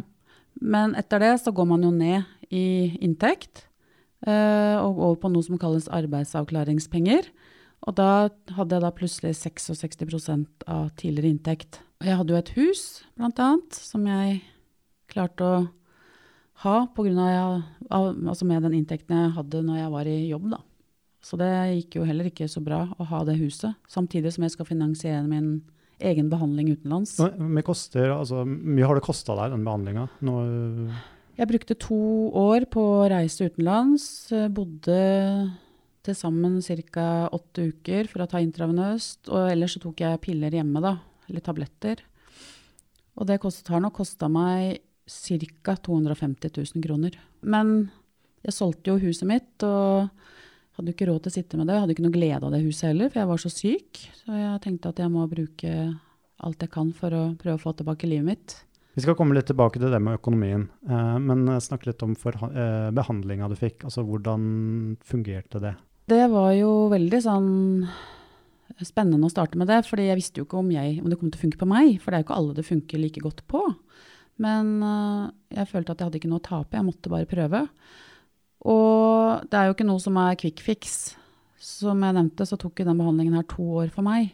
Men 0.62 0.96
etter 1.00 1.24
det 1.24 1.34
så 1.42 1.54
går 1.56 1.68
man 1.74 1.84
jo 1.86 1.92
ned 1.94 2.28
i 2.54 2.94
inntekt 3.02 3.66
uh, 4.28 4.78
og 4.84 5.00
over 5.00 5.19
på 5.24 5.31
noe 5.34 5.46
som 5.46 5.60
kalles 5.62 5.90
arbeidsavklaringspenger. 5.92 7.30
Og 7.90 7.98
da 7.98 8.30
hadde 8.54 8.78
jeg 8.78 8.86
da 8.86 8.94
plutselig 8.94 9.34
66% 9.40 10.66
av 10.69 10.92
tidligere 11.02 11.34
inntekt. 11.34 11.81
Og 12.02 12.10
jeg 12.10 12.18
hadde 12.19 12.34
jo 12.34 12.42
et 12.42 12.56
hus, 12.58 12.81
blant 13.18 13.42
annet, 13.42 13.78
som 13.78 14.06
jeg 14.06 14.42
klarte 15.12 15.46
å 15.46 15.62
ha 16.62 16.75
på 16.94 17.08
grunn 17.08 17.19
av, 17.25 17.63
altså 17.90 18.46
med 18.46 18.62
den 18.68 18.78
inntekten 18.78 19.18
jeg 19.18 19.34
hadde 19.38 19.63
når 19.66 19.80
jeg 19.81 19.94
var 19.96 20.10
i 20.10 20.18
jobb. 20.30 20.52
Da. 20.54 20.62
Så 21.25 21.38
det 21.42 21.50
gikk 21.50 21.98
jo 22.00 22.06
heller 22.06 22.30
ikke 22.30 22.50
så 22.50 22.62
bra 22.66 22.84
å 22.98 23.08
ha 23.10 23.22
det 23.25 23.40
huset, 23.42 23.78
samtidig 23.90 24.34
som 24.34 24.46
jeg 24.46 24.56
skal 24.56 24.69
finansiere 24.69 25.25
min 25.25 25.56
egen 26.01 26.30
behandling 26.31 26.74
utenlands. 26.75 27.15
Koster, 27.65 28.12
altså, 28.15 28.44
mye 28.45 28.88
har 28.88 28.98
det 28.98 29.06
kosta 29.06 29.36
deg, 29.38 29.56
den 29.56 29.65
behandlinga? 29.68 30.07
Jeg 31.39 31.50
brukte 31.50 31.77
to 31.80 32.01
år 32.38 32.68
på 32.71 32.83
å 33.00 33.09
reise 33.12 33.48
utenlands. 33.50 34.06
Bodde 34.53 35.01
til 36.01 36.18
sammen 36.18 36.59
ca. 36.62 37.30
åtte 37.31 37.69
uker 37.71 38.09
for 38.09 38.24
å 38.24 38.30
ta 38.30 38.42
intravenøst. 38.42 39.30
Og 39.30 39.51
ellers 39.53 39.77
så 39.77 39.83
tok 39.83 40.01
jeg 40.03 40.21
piller 40.24 40.53
hjemme, 40.53 40.81
da. 40.83 40.98
Eller 41.30 41.45
tabletter. 41.45 42.01
Og 43.18 43.27
det 43.30 43.42
kostet, 43.44 43.69
har 43.74 43.83
nok 43.83 44.00
kosta 44.01 44.30
meg 44.31 44.81
ca. 45.06 45.75
250 45.75 46.53
000 46.57 46.86
kroner. 46.86 47.18
Men 47.42 47.92
jeg 48.45 48.57
solgte 48.57 48.94
jo 48.94 49.01
huset 49.01 49.27
mitt 49.30 49.65
og 49.68 50.09
hadde 50.78 50.92
jo 50.92 50.96
ikke 50.96 51.10
råd 51.10 51.26
til 51.26 51.32
å 51.32 51.36
sitte 51.36 51.60
med 51.60 51.68
det. 51.68 51.76
Jeg 51.76 51.84
hadde 51.84 51.96
ikke 51.96 52.06
noe 52.06 52.16
glede 52.16 52.48
av 52.48 52.56
det 52.56 52.64
huset 52.64 52.90
heller, 52.92 53.12
for 53.12 53.22
jeg 53.22 53.30
var 53.32 53.42
så 53.44 53.52
syk. 53.52 54.02
Så 54.22 54.40
jeg 54.40 54.64
tenkte 54.64 54.92
at 54.94 55.02
jeg 55.04 55.12
må 55.14 55.26
bruke 55.32 55.72
alt 56.42 56.64
jeg 56.64 56.74
kan 56.74 56.92
for 56.98 57.14
å 57.14 57.24
prøve 57.40 57.60
å 57.60 57.62
få 57.62 57.74
tilbake 57.78 58.10
livet 58.10 58.28
mitt. 58.32 58.56
Vi 58.96 59.04
skal 59.06 59.16
komme 59.16 59.36
litt 59.38 59.48
tilbake 59.48 59.80
til 59.80 59.92
det 59.94 60.02
med 60.04 60.18
økonomien, 60.20 60.66
eh, 60.90 61.18
men 61.24 61.46
snakk 61.64 61.86
litt 61.88 62.02
om 62.04 62.12
eh, 62.12 62.90
behandlinga 62.92 63.48
du 63.48 63.56
fikk. 63.56 63.86
Altså 63.88 64.04
hvordan 64.04 64.98
fungerte 65.06 65.62
det? 65.64 65.76
Det 66.12 66.26
var 66.32 66.52
jo 66.58 66.90
veldig 66.92 67.22
sånn 67.24 67.52
spennende 68.82 69.28
å 69.28 69.32
starte 69.32 69.60
med 69.60 69.70
det, 69.72 69.84
fordi 69.88 70.10
jeg 70.10 70.20
visste 70.20 70.42
jo 70.42 70.48
ikke 70.48 70.60
om, 70.60 70.72
jeg, 70.74 70.98
om 71.00 71.08
det 71.12 71.20
kom 71.20 71.32
til 71.32 71.40
å 71.40 71.46
funke 71.46 71.62
på 71.62 71.70
meg. 71.72 71.94
For 72.02 72.12
det 72.12 72.18
er 72.18 72.24
jo 72.24 72.28
ikke 72.28 72.40
alle 72.42 72.58
det 72.58 72.68
funker 72.68 73.04
like 73.04 73.24
godt 73.24 73.44
på. 73.52 73.64
Men 74.42 74.80
jeg 75.54 75.70
følte 75.70 75.94
at 75.94 76.00
jeg 76.02 76.08
hadde 76.08 76.18
ikke 76.18 76.32
noe 76.32 76.42
å 76.42 76.46
tape, 76.48 76.80
jeg 76.80 76.88
måtte 76.88 77.12
bare 77.14 77.30
prøve. 77.30 77.60
Og 78.68 79.48
det 79.50 79.58
er 79.58 79.68
jo 79.68 79.75
ikke 79.75 79.88
noe 79.88 80.02
som 80.02 80.19
er 80.22 80.38
quick 80.40 80.62
fix. 80.63 81.00
Som 81.62 82.04
jeg 82.06 82.18
nevnte, 82.18 82.46
så 82.46 82.58
tok 82.60 82.81
den 82.81 83.00
behandlingen 83.00 83.38
her 83.38 83.48
to 83.50 83.66
år 83.84 83.92
for 83.94 84.06
meg. 84.06 84.31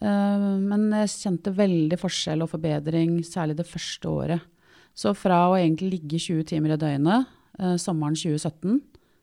Uh, 0.00 0.58
men 0.62 0.88
jeg 1.02 1.12
kjente 1.16 1.54
veldig 1.54 1.98
forskjell 2.00 2.44
og 2.44 2.52
forbedring, 2.52 3.18
særlig 3.26 3.58
det 3.58 3.68
første 3.68 4.10
året. 4.10 4.46
Så 4.94 5.14
fra 5.18 5.44
å 5.50 5.58
egentlig 5.58 5.94
ligge 5.96 6.20
20 6.20 6.46
timer 6.50 6.74
i 6.74 6.80
døgnet 6.80 7.28
uh, 7.60 7.76
sommeren 7.80 8.18
2017, 8.18 8.80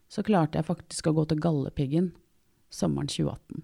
så 0.07 0.23
klarte 0.23 0.59
jeg 0.59 0.67
faktisk 0.67 1.09
å 1.09 1.15
gå 1.17 1.27
til 1.27 1.41
Galdhøpiggen 1.43 2.11
sommeren 2.71 3.09
2018. 3.11 3.63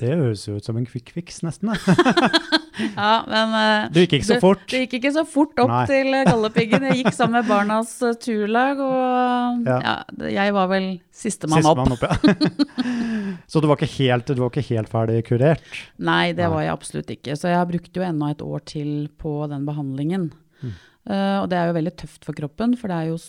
Det 0.00 0.16
høres 0.16 0.46
jo 0.48 0.56
ut 0.56 0.64
som 0.64 0.78
en 0.80 0.88
quick 0.88 1.12
fix, 1.12 1.42
nesten. 1.44 1.72
ja, 2.96 3.12
men 3.26 3.54
uh, 3.54 3.90
Det 3.92 4.04
gikk 4.04 4.16
ikke 4.20 4.28
så 4.28 4.38
fort? 4.42 4.62
Det, 4.64 4.70
det 4.72 4.80
gikk 4.84 4.96
ikke 5.00 5.12
så 5.14 5.24
fort 5.28 5.62
opp 5.64 5.72
Nei. 5.72 5.82
til 5.90 6.16
Galdhøpiggen. 6.28 6.86
Jeg 6.90 7.00
gikk 7.02 7.16
sammen 7.16 7.40
med 7.40 7.50
Barnas 7.50 7.92
uh, 8.04 8.14
turlag, 8.20 8.82
og 8.84 9.68
ja. 9.68 9.78
Ja, 9.80 9.94
jeg 10.36 10.54
var 10.56 10.70
vel 10.70 10.88
sistemann 11.14 11.66
opp. 11.66 11.82
opp 11.96 12.06
ja. 12.06 12.36
så 13.50 13.62
du 13.62 13.68
var, 13.70 13.82
helt, 13.82 14.30
du 14.30 14.40
var, 14.40 14.52
ikke 14.52 14.66
helt, 14.70 14.92
ferdig 14.92 15.20
kurert? 15.28 15.66
Nei, 15.98 16.32
det 16.32 16.46
Nei. 16.46 16.52
var 16.54 16.66
jeg 16.66 16.74
absolutt 16.76 17.12
ikke. 17.16 17.36
Så 17.38 17.52
jeg 17.52 17.70
brukte 17.74 18.02
jo 18.02 18.06
enda 18.06 18.32
et 18.34 18.44
år 18.46 18.64
til 18.68 18.94
på 19.20 19.34
den 19.50 19.66
behandlingen. 19.68 20.30
Mm. 20.60 20.74
Uh, 21.10 21.38
og 21.42 21.50
det 21.50 21.58
er 21.60 21.70
jo 21.70 21.78
veldig 21.80 21.96
tøft 22.04 22.26
for 22.28 22.36
kroppen, 22.36 22.76
for 22.78 22.92
det 22.92 22.98
er 22.98 23.12
jo 23.12 23.20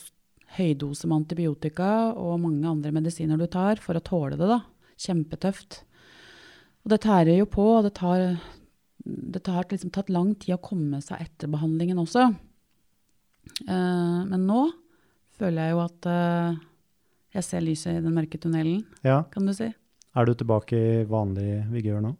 høydose 0.57 1.07
med 1.07 1.21
antibiotika 1.21 1.91
og 2.19 2.41
mange 2.43 2.67
andre 2.67 2.91
medisiner 2.95 3.39
du 3.39 3.47
tar 3.51 3.79
for 3.83 3.97
å 3.97 4.03
tåle 4.03 4.37
det. 4.39 4.49
da. 4.49 4.61
Kjempetøft. 5.01 5.83
Og 6.83 6.93
det 6.93 7.01
tærer 7.05 7.37
jo 7.37 7.47
på, 7.49 7.67
og 7.77 7.85
det 7.85 7.93
tar, 7.99 8.25
det 9.03 9.47
har 9.47 9.65
liksom 9.69 9.91
tatt 9.93 10.09
lang 10.09 10.33
tid 10.35 10.55
å 10.55 10.63
komme 10.63 11.01
seg 11.03 11.23
etter 11.23 11.51
behandlingen 11.51 12.01
også. 12.01 12.27
Uh, 13.65 14.21
men 14.29 14.45
nå 14.45 14.65
føler 15.39 15.65
jeg 15.69 15.75
jo 15.75 15.81
at 15.83 16.09
uh, 16.09 16.59
jeg 17.33 17.47
ser 17.47 17.63
lyset 17.65 17.97
i 17.97 18.03
den 18.03 18.13
mørke 18.13 18.37
tunnelen, 18.41 18.83
ja. 19.07 19.23
kan 19.31 19.47
du 19.47 19.53
si. 19.57 19.71
Er 20.11 20.27
du 20.27 20.35
tilbake 20.35 20.75
i 20.77 21.03
vanlig 21.09 21.63
vigør 21.71 22.03
nå? 22.03 22.13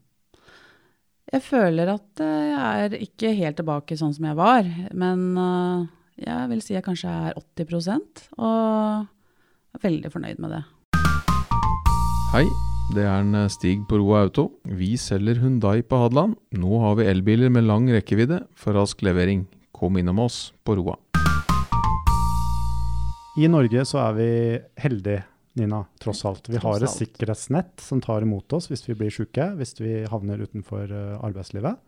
Jeg 1.32 1.44
føler 1.46 1.94
at 1.94 2.24
uh, 2.24 2.50
jeg 2.50 2.88
er 2.88 2.98
ikke 3.04 3.36
helt 3.38 3.60
tilbake 3.62 4.00
sånn 4.00 4.16
som 4.18 4.28
jeg 4.32 4.40
var. 4.40 4.68
Men 4.98 5.90
jeg 6.22 6.50
vil 6.52 6.66
si 6.66 6.76
jeg 6.76 6.86
kanskje 6.86 7.14
er 7.30 7.40
80 7.40 8.36
og 8.42 9.08
er 9.72 9.86
veldig 9.86 10.12
fornøyd 10.14 10.44
med 10.44 10.58
det. 10.58 10.66
Hei, 12.32 12.46
det 12.92 13.06
er 13.08 13.22
en 13.22 13.36
eh, 13.38 13.50
Stig 13.52 13.86
på 13.88 14.00
Roa 14.02 14.26
Auto. 14.26 14.50
Vi 14.68 14.94
selger 15.00 15.40
Hundai 15.40 15.82
på 15.88 16.00
Hadeland. 16.02 16.36
Nå 16.60 16.80
har 16.84 16.98
vi 17.00 17.08
elbiler 17.08 17.52
med 17.54 17.64
lang 17.68 17.88
rekkevidde 17.92 18.42
for 18.58 18.76
rask 18.76 19.04
levering. 19.06 19.46
Kom 19.72 20.00
innom 20.00 20.20
oss 20.20 20.50
på 20.68 20.76
Roa. 20.80 20.98
I 23.40 23.48
Norge 23.48 23.86
så 23.88 24.02
er 24.04 24.18
vi 24.18 24.32
heldige, 24.84 25.24
Nina, 25.60 25.86
tross 26.04 26.26
alt. 26.28 26.50
Vi 26.52 26.60
har 26.60 26.84
et 26.84 26.92
sikkerhetsnett 26.92 27.80
som 27.84 28.04
tar 28.04 28.26
imot 28.26 28.52
oss 28.56 28.68
hvis 28.72 28.84
vi 28.90 28.98
blir 29.00 29.14
syke, 29.14 29.54
hvis 29.60 29.78
vi 29.80 30.02
havner 30.12 30.44
utenfor 30.44 30.92
eh, 30.92 31.16
arbeidslivet. 31.24 31.80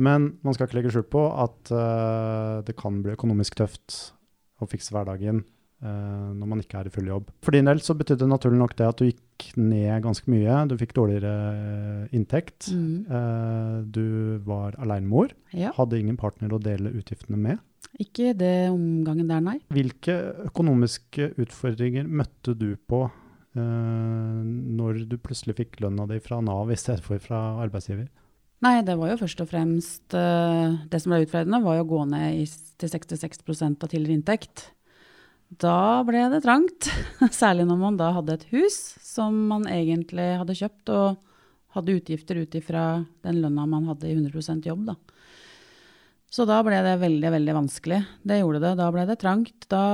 Men 0.00 0.32
man 0.40 0.56
skal 0.56 0.68
ikke 0.68 0.80
legge 0.80 0.94
skjul 0.94 1.04
på 1.12 1.26
at 1.28 1.68
uh, 1.68 2.64
det 2.64 2.72
kan 2.80 3.02
bli 3.04 3.12
økonomisk 3.12 3.58
tøft 3.58 4.14
å 4.56 4.68
fikse 4.70 4.94
hverdagen 4.94 5.42
når 5.82 6.46
man 6.46 6.60
ikke 6.62 6.78
er 6.78 6.86
i 6.86 6.92
full 6.94 7.08
jobb. 7.10 7.30
For 7.42 7.54
din 7.54 7.66
del 7.66 7.80
så 7.82 7.96
betydde 7.98 8.22
det 8.22 8.30
naturlig 8.30 8.60
nok 8.60 8.76
det 8.78 8.86
at 8.86 9.00
du 9.00 9.08
gikk 9.08 9.48
ned 9.58 10.04
ganske 10.04 10.30
mye. 10.30 10.60
Du 10.70 10.76
fikk 10.78 10.94
dårligere 10.94 11.32
eh, 11.50 12.14
inntekt. 12.14 12.70
Mm. 12.70 13.08
Uh, 13.10 13.82
du 13.90 14.38
var 14.46 14.76
alenemor. 14.82 15.34
Ja. 15.50 15.72
Hadde 15.76 15.98
ingen 15.98 16.18
partner 16.20 16.54
å 16.54 16.60
dele 16.62 16.94
utgiftene 16.94 17.40
med. 17.40 17.62
Ikke 18.00 18.30
det 18.38 18.70
omgangen 18.70 19.28
der, 19.28 19.42
nei. 19.42 19.58
Hvilke 19.74 20.14
økonomiske 20.46 21.32
utfordringer 21.42 22.06
møtte 22.08 22.54
du 22.58 22.74
på 22.76 23.08
når 23.52 25.02
du 25.10 25.18
plutselig 25.20 25.58
fikk 25.58 25.74
lønna 25.84 26.06
di 26.08 26.16
fra 26.24 26.38
Nav 26.40 26.70
i 26.72 26.76
stedet 26.80 27.04
for 27.04 27.20
fra 27.20 27.58
arbeidsgiver? 27.60 28.06
Nei, 28.64 28.78
det 28.86 28.94
var 28.96 29.10
jo 29.10 29.18
først 29.20 29.42
og 29.44 29.50
fremst 29.50 30.14
Det 30.14 31.00
som 31.02 31.12
ble 31.12 31.18
utfordrende, 31.26 31.60
var 31.60 31.76
jo 31.76 31.84
å 31.84 31.90
gå 31.90 32.00
ned 32.14 32.38
i, 32.40 32.46
til 32.80 32.94
66 32.94 33.44
av 33.52 33.90
tidligere 33.90 34.16
inntekt. 34.16 34.70
Da 35.60 36.00
ble 36.08 36.24
det 36.32 36.42
trangt. 36.46 36.88
Særlig 37.34 37.66
når 37.68 37.80
man 37.80 37.98
da 38.00 38.12
hadde 38.16 38.38
et 38.38 38.46
hus 38.54 38.78
som 39.04 39.36
man 39.50 39.66
egentlig 39.68 40.30
hadde 40.40 40.56
kjøpt, 40.56 40.92
og 40.94 41.18
hadde 41.76 41.96
utgifter 41.98 42.40
ut 42.42 42.54
ifra 42.56 42.84
den 43.24 43.40
lønna 43.42 43.66
man 43.68 43.90
hadde 43.90 44.08
i 44.08 44.16
100% 44.16 44.68
jobb. 44.68 44.86
Da. 44.92 44.96
Så 46.32 46.46
da 46.48 46.62
ble 46.64 46.78
det 46.84 46.96
veldig, 47.00 47.30
veldig 47.34 47.54
vanskelig. 47.58 48.00
Det 48.24 48.40
gjorde 48.40 48.62
det. 48.64 48.72
Da 48.80 48.88
ble 48.92 49.04
det 49.08 49.18
trangt. 49.20 49.68
Da 49.72 49.84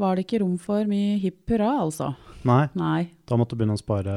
var 0.00 0.16
det 0.16 0.26
ikke 0.26 0.42
rom 0.42 0.56
for 0.60 0.84
mye 0.88 1.16
hipp 1.22 1.48
hurra, 1.54 1.70
altså. 1.84 2.10
Nei, 2.44 2.66
Nei. 2.76 3.06
da 3.24 3.38
måtte 3.40 3.54
du 3.56 3.62
begynne 3.62 3.78
å 3.78 3.80
spare 3.80 4.14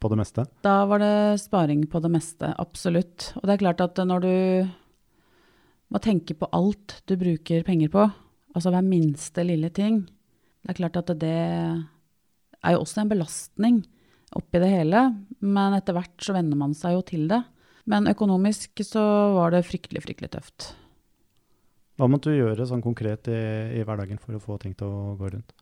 på 0.00 0.08
det 0.08 0.18
meste. 0.22 0.46
Da 0.64 0.76
var 0.88 1.02
det 1.02 1.40
sparing 1.42 1.84
på 1.90 2.00
det 2.00 2.10
meste, 2.14 2.48
absolutt. 2.56 3.32
Og 3.36 3.44
det 3.44 3.56
er 3.56 3.64
klart 3.66 3.82
at 3.84 4.00
når 4.08 4.24
du 4.24 4.34
må 5.92 6.00
tenke 6.00 6.36
på 6.38 6.48
alt 6.56 7.02
du 7.10 7.18
bruker 7.20 7.66
penger 7.66 7.92
på, 7.92 8.06
altså 8.52 8.72
hver 8.72 8.84
minste 8.86 9.44
lille 9.46 9.72
ting, 9.74 10.02
det 10.62 10.74
er 10.74 10.78
klart 10.78 11.00
at 11.00 11.10
det 11.20 11.32
er 11.32 12.76
jo 12.76 12.82
også 12.84 13.02
en 13.02 13.10
belastning 13.10 13.80
oppi 14.36 14.60
det 14.62 14.70
hele, 14.70 15.08
men 15.40 15.74
etter 15.76 15.96
hvert 15.96 16.22
så 16.22 16.36
venner 16.36 16.58
man 16.58 16.76
seg 16.76 16.96
jo 16.96 17.02
til 17.06 17.26
det. 17.32 17.42
Men 17.90 18.06
økonomisk 18.06 18.84
så 18.86 19.02
var 19.34 19.52
det 19.52 19.64
fryktelig, 19.66 20.04
fryktelig 20.04 20.30
tøft. 20.36 20.68
Hva 21.98 22.06
måtte 22.08 22.30
du 22.30 22.38
gjøre 22.38 22.64
sånn 22.68 22.84
konkret 22.84 23.26
i, 23.28 23.42
i 23.80 23.82
hverdagen 23.84 24.22
for 24.22 24.38
å 24.38 24.42
få 24.42 24.56
ting 24.62 24.76
til 24.78 24.88
å 24.88 25.16
gå 25.18 25.32
rundt? 25.34 25.52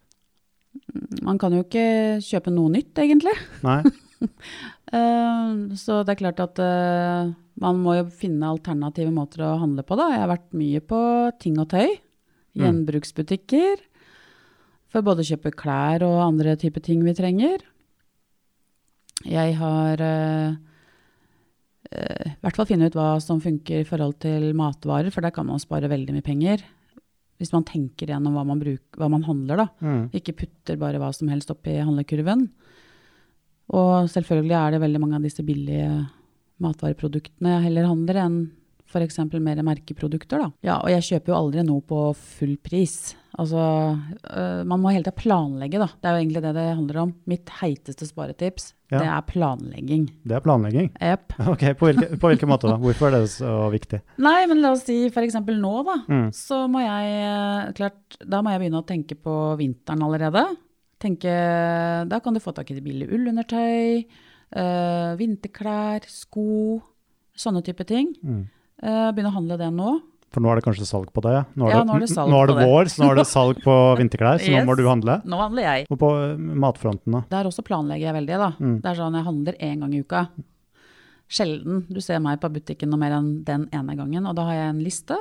Man 1.25 1.41
kan 1.41 1.57
jo 1.57 1.65
ikke 1.65 2.21
kjøpe 2.23 2.53
noe 2.55 2.71
nytt, 2.77 2.93
egentlig. 3.01 3.35
Nei, 3.67 3.83
Eh, 4.91 5.51
så 5.79 6.01
det 6.03 6.17
er 6.17 6.19
klart 6.19 6.41
at 6.43 6.59
eh, 6.59 7.29
man 7.63 7.77
må 7.79 7.93
jo 7.95 8.09
finne 8.11 8.49
alternative 8.51 9.13
måter 9.15 9.45
å 9.47 9.53
handle 9.61 9.85
på, 9.87 9.95
da. 9.95 10.09
Jeg 10.11 10.23
har 10.25 10.33
vært 10.33 10.57
mye 10.59 10.81
på 10.83 11.03
ting 11.39 11.61
og 11.63 11.69
tøy. 11.71 11.93
Mm. 12.55 12.65
Gjenbruksbutikker. 12.65 13.85
For 14.91 15.07
både 15.07 15.23
å 15.23 15.29
kjøpe 15.29 15.55
klær 15.55 16.03
og 16.07 16.19
andre 16.25 16.57
typer 16.59 16.83
ting 16.83 17.05
vi 17.07 17.15
trenger. 17.15 17.63
Jeg 19.29 19.55
har 19.61 20.01
uh, 20.03 20.57
uh, 21.93 22.27
i 22.27 22.37
hvert 22.43 22.59
fall 22.59 22.69
funnet 22.71 22.91
ut 22.91 22.99
hva 22.99 23.13
som 23.23 23.43
funker 23.45 23.85
i 23.85 23.87
forhold 23.87 24.19
til 24.25 24.51
matvarer, 24.59 25.13
for 25.15 25.23
der 25.23 25.35
kan 25.37 25.47
man 25.47 25.63
spare 25.63 25.91
veldig 25.93 26.17
mye 26.17 26.27
penger. 26.27 26.65
Hvis 27.41 27.55
man 27.55 27.65
tenker 27.69 28.11
gjennom 28.11 28.35
hva 28.37 28.45
man, 28.49 28.61
bruk, 28.61 28.83
hva 28.99 29.09
man 29.13 29.25
handler, 29.25 29.63
da. 29.63 29.69
mm. 29.81 30.03
Ikke 30.17 30.37
putter 30.43 30.81
bare 30.81 31.01
hva 31.01 31.13
som 31.17 31.31
helst 31.33 31.53
oppi 31.53 31.79
handlekurven. 31.79 32.49
Og 33.71 34.11
selvfølgelig 34.11 34.57
er 34.59 34.75
det 34.75 34.83
veldig 34.83 35.01
mange 35.01 35.21
av 35.21 35.25
disse 35.25 35.45
billige 35.47 35.93
matvareproduktene 36.61 37.55
jeg 37.55 37.67
heller 37.69 37.87
handler 37.89 38.19
enn 38.25 38.41
f.eks. 38.91 39.19
mer 39.39 39.63
merkeprodukter. 39.67 40.43
Da. 40.43 40.51
Ja, 40.67 40.81
og 40.83 40.91
jeg 40.91 41.07
kjøper 41.07 41.33
jo 41.33 41.39
aldri 41.39 41.65
noe 41.67 41.83
på 41.87 42.03
full 42.19 42.57
pris. 42.63 43.15
Altså, 43.39 43.61
øh, 44.27 44.63
man 44.67 44.81
må 44.83 44.91
hele 44.91 45.05
tida 45.07 45.15
planlegge, 45.17 45.79
da. 45.81 45.87
Det 45.95 46.09
er 46.09 46.17
jo 46.17 46.23
egentlig 46.25 46.43
det 46.45 46.53
det 46.57 46.65
handler 46.75 46.99
om. 47.05 47.13
Mitt 47.31 47.53
heiteste 47.61 48.09
sparetips, 48.09 48.73
Ja. 48.91 48.99
det 48.99 49.07
er 49.07 49.21
planlegging. 49.29 50.09
det 50.27 50.35
er 50.37 50.41
planlegging. 50.41 50.91
Yep. 51.01 51.37
Ok, 51.53 51.63
på 51.79 51.87
hvilken, 51.87 52.19
på 52.19 52.51
måte 52.51 52.69
da? 52.69 52.77
Hvorfor 52.77 53.07
er 53.09 53.21
det 53.21 53.31
så 53.31 53.71
viktig? 53.71 54.03
Nei, 54.19 54.47
men 54.51 54.61
la 54.61 54.73
oss 54.75 54.83
si 54.85 55.07
f.eks. 55.07 55.39
nå, 55.47 55.75
da. 55.87 55.97
Mm. 56.11 56.27
Så 56.35 56.67
må 56.69 56.83
jeg 56.83 57.15
eh, 57.23 57.73
klart, 57.79 58.19
da 58.27 58.43
må 58.43 58.51
jeg 58.51 58.65
begynne 58.65 58.83
å 58.83 58.89
tenke 58.89 59.15
på 59.15 59.37
vinteren 59.61 60.03
allerede. 60.03 60.45
Tenke, 61.01 61.33
da 62.11 62.19
kan 62.21 62.35
du 62.35 62.43
få 62.43 62.53
tak 62.53 62.71
i 62.75 62.81
billig 62.83 63.09
ullundertøy, 63.09 64.05
øh, 64.59 65.13
vinterklær, 65.17 66.05
sko, 66.11 66.81
sånne 67.39 67.63
type 67.65 67.87
ting. 67.89 68.11
Mm. 68.21 68.49
Eh, 68.83 69.11
begynne 69.13 69.33
å 69.33 69.37
handle 69.37 69.59
det 69.61 69.69
nå. 69.75 69.99
For 70.31 70.43
nå 70.45 70.53
er 70.53 70.61
det 70.61 70.65
kanskje 70.69 70.87
salg 70.87 71.09
på 71.11 71.23
det? 71.27 71.41
Nå 71.59 71.69
Ja, 71.73 71.81
nå 71.83 71.97
er 71.97 72.05
det 72.05 72.09
salg 72.13 72.31
nå 72.31 72.39
er 72.39 72.47
det 72.53 72.55
det. 72.61 72.67
vår, 72.71 72.91
så 72.93 73.03
nå 73.03 73.09
er 73.11 73.19
det 73.19 73.27
salg 73.37 73.59
på 73.65 73.75
vinterklær, 73.99 74.39
så 74.39 74.53
nå 74.55 74.63
må 74.69 74.77
du 74.79 74.85
handle. 74.87 75.17
Nå 75.27 75.41
handler 75.41 75.67
jeg. 75.67 75.89
Og 75.91 75.99
på 75.99 76.11
eh, 76.21 76.37
matfronten 76.39 77.17
da? 77.19 77.25
Der 77.33 77.49
også 77.51 77.65
planlegger 77.67 78.09
jeg 78.11 78.17
veldig, 78.21 78.39
da. 78.45 78.53
Mm. 78.63 78.77
Det 78.85 78.93
er 78.93 79.01
sånn 79.01 79.19
jeg 79.19 79.27
handler 79.27 79.59
én 79.59 79.83
gang 79.83 79.97
i 79.97 80.03
uka. 80.05 80.23
Sjelden 81.31 81.85
du 81.91 82.01
ser 82.03 82.23
meg 82.23 82.41
på 82.43 82.51
butikken 82.51 82.91
noe 82.91 82.99
mer 83.03 83.13
enn 83.19 83.33
den 83.47 83.69
ene 83.75 83.95
gangen. 83.99 84.25
Og 84.27 84.35
da 84.39 84.47
har 84.49 84.57
jeg 84.59 84.71
en 84.73 84.81
liste, 84.87 85.19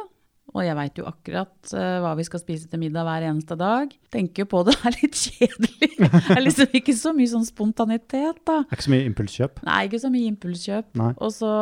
og 0.50 0.64
jeg 0.66 0.78
veit 0.80 0.98
jo 1.00 1.06
akkurat 1.10 1.74
uh, 1.76 2.00
hva 2.04 2.16
vi 2.18 2.26
skal 2.28 2.42
spise 2.42 2.70
til 2.70 2.82
middag 2.82 3.06
hver 3.06 3.28
eneste 3.30 3.58
dag. 3.60 3.92
Tenker 4.14 4.46
jo 4.46 4.50
på 4.54 4.64
det, 4.68 4.76
er 4.88 4.98
litt 4.98 5.20
kjedelig. 5.20 5.92
Det 6.00 6.36
er 6.36 6.44
liksom 6.44 6.80
ikke 6.80 6.96
så 6.98 7.14
mye 7.16 7.34
sånn 7.34 7.46
spontanitet, 7.48 8.42
da. 8.48 8.62
Det 8.64 8.74
er 8.74 8.80
ikke 8.80 8.88
så 8.88 8.96
mye 8.96 9.12
impulskjøp. 9.12 9.62
Nei, 9.70 9.80
ikke 9.90 10.02
så 10.02 10.14
mye 10.14 10.32
impulskjøp. 10.34 10.90
Og 11.12 11.32
så 11.36 11.54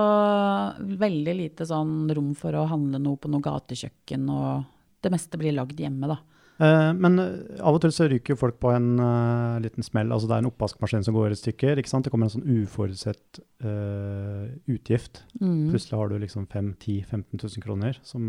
veldig 1.04 1.38
lite 1.42 1.68
sånn 1.68 2.08
rom 2.16 2.32
for 2.40 2.56
å 2.56 2.68
handle 2.72 3.04
noe 3.04 3.20
på 3.20 3.32
noe 3.34 3.44
gatekjøkken, 3.44 4.32
og 4.32 4.66
det 5.04 5.14
meste 5.14 5.40
blir 5.40 5.56
lagd 5.58 5.80
hjemme, 5.84 6.10
da. 6.10 6.22
Eh, 6.58 6.92
men 6.98 7.20
eh, 7.22 7.60
av 7.62 7.78
og 7.78 7.84
til 7.84 7.94
så 7.94 8.08
ryker 8.10 8.34
jo 8.34 8.40
folk 8.40 8.58
på 8.62 8.72
en 8.74 8.96
uh, 8.98 9.60
liten 9.62 9.86
smell. 9.86 10.10
Altså 10.14 10.30
det 10.30 10.38
er 10.38 10.46
en 10.46 10.50
oppvaskmaskin 10.50 11.06
som 11.06 11.18
går 11.18 11.36
i 11.36 11.40
stykker. 11.40 11.78
ikke 11.78 11.92
sant? 11.92 12.08
Det 12.08 12.14
kommer 12.14 12.30
en 12.30 12.36
sånn 12.38 12.64
uforutsett 12.64 13.42
eh, 13.62 14.48
utgift. 14.74 15.24
Mm. 15.42 15.70
Plutselig 15.70 16.00
har 16.00 16.10
du 16.10 16.18
liksom 16.24 16.48
5 16.50 16.74
10 16.82 17.06
15 17.12 17.44
000 17.44 17.66
kroner 17.66 18.02
som 18.06 18.26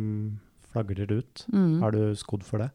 flagrer 0.72 1.10
ut. 1.20 1.44
Mm. 1.52 1.78
Er 1.84 1.94
du 1.94 2.02
skodd 2.18 2.44
for 2.46 2.62
det? 2.62 2.70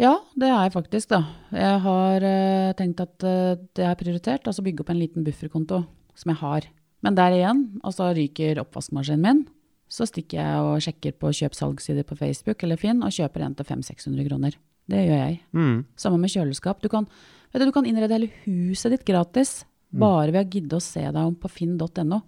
Ja, 0.00 0.16
det 0.34 0.48
er 0.48 0.64
jeg 0.66 0.74
faktisk, 0.74 1.12
da. 1.12 1.20
Jeg 1.54 1.82
har 1.84 2.24
uh, 2.26 2.70
tenkt 2.78 3.02
at 3.04 3.26
uh, 3.26 3.54
det 3.78 3.84
er 3.86 3.98
prioritert, 3.98 4.48
altså 4.50 4.64
bygge 4.66 4.82
opp 4.82 4.90
en 4.90 4.98
liten 4.98 5.26
bufferkonto 5.26 5.84
som 6.18 6.32
jeg 6.32 6.40
har. 6.40 6.66
Men 7.04 7.18
der 7.18 7.36
igjen, 7.36 7.62
altså 7.84 8.08
ryker 8.16 8.58
oppvaskmaskinen 8.62 9.22
min, 9.22 9.44
så 9.92 10.06
stikker 10.08 10.40
jeg 10.40 10.62
og 10.64 10.82
sjekker 10.82 11.14
på 11.20 11.30
kjøp-salgssider 11.38 12.06
på 12.08 12.16
Facebook 12.18 12.64
eller 12.64 12.80
Finn 12.80 13.04
og 13.04 13.14
kjøper 13.14 13.44
en 13.44 13.54
til 13.54 13.68
500-600 13.68 14.26
kroner. 14.26 14.56
Det 14.90 15.02
gjør 15.04 15.20
jeg. 15.20 15.38
Mm. 15.54 15.76
Samme 16.00 16.18
med 16.20 16.32
kjøleskap. 16.32 16.80
Du 16.82 16.90
kan, 16.92 17.06
vet 17.52 17.62
du, 17.62 17.68
du 17.68 17.74
kan 17.76 17.86
innrede 17.88 18.16
hele 18.16 18.32
huset 18.44 18.96
ditt 18.96 19.06
gratis 19.06 19.62
bare 19.94 20.32
ved 20.34 20.40
å 20.42 20.50
gidde 20.50 20.78
å 20.78 20.82
se 20.82 21.04
deg 21.04 21.20
om 21.22 21.36
på 21.38 21.50
finn.no. 21.52 22.20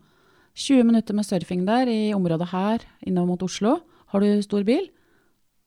20 0.56 0.86
minutter 0.88 1.16
med 1.16 1.26
surfing 1.26 1.66
der 1.66 1.90
i 1.90 2.14
området 2.16 2.48
her 2.52 2.84
innover 3.04 3.34
mot 3.34 3.44
Oslo. 3.44 3.80
Har 4.12 4.22
du 4.22 4.40
stor 4.44 4.64
bil? 4.64 4.86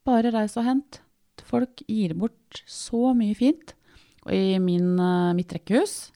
Bare 0.10 0.32
reis 0.34 0.58
og 0.58 0.66
hent. 0.66 1.02
Folk 1.50 1.82
gir 1.88 2.14
bort 2.18 2.64
så 2.70 3.12
mye 3.18 3.36
fint. 3.38 3.76
Og 4.26 4.34
i 4.36 4.58
min, 4.62 4.96
eh, 5.00 5.34
mitt 5.38 5.54
rekkehus 5.56 6.10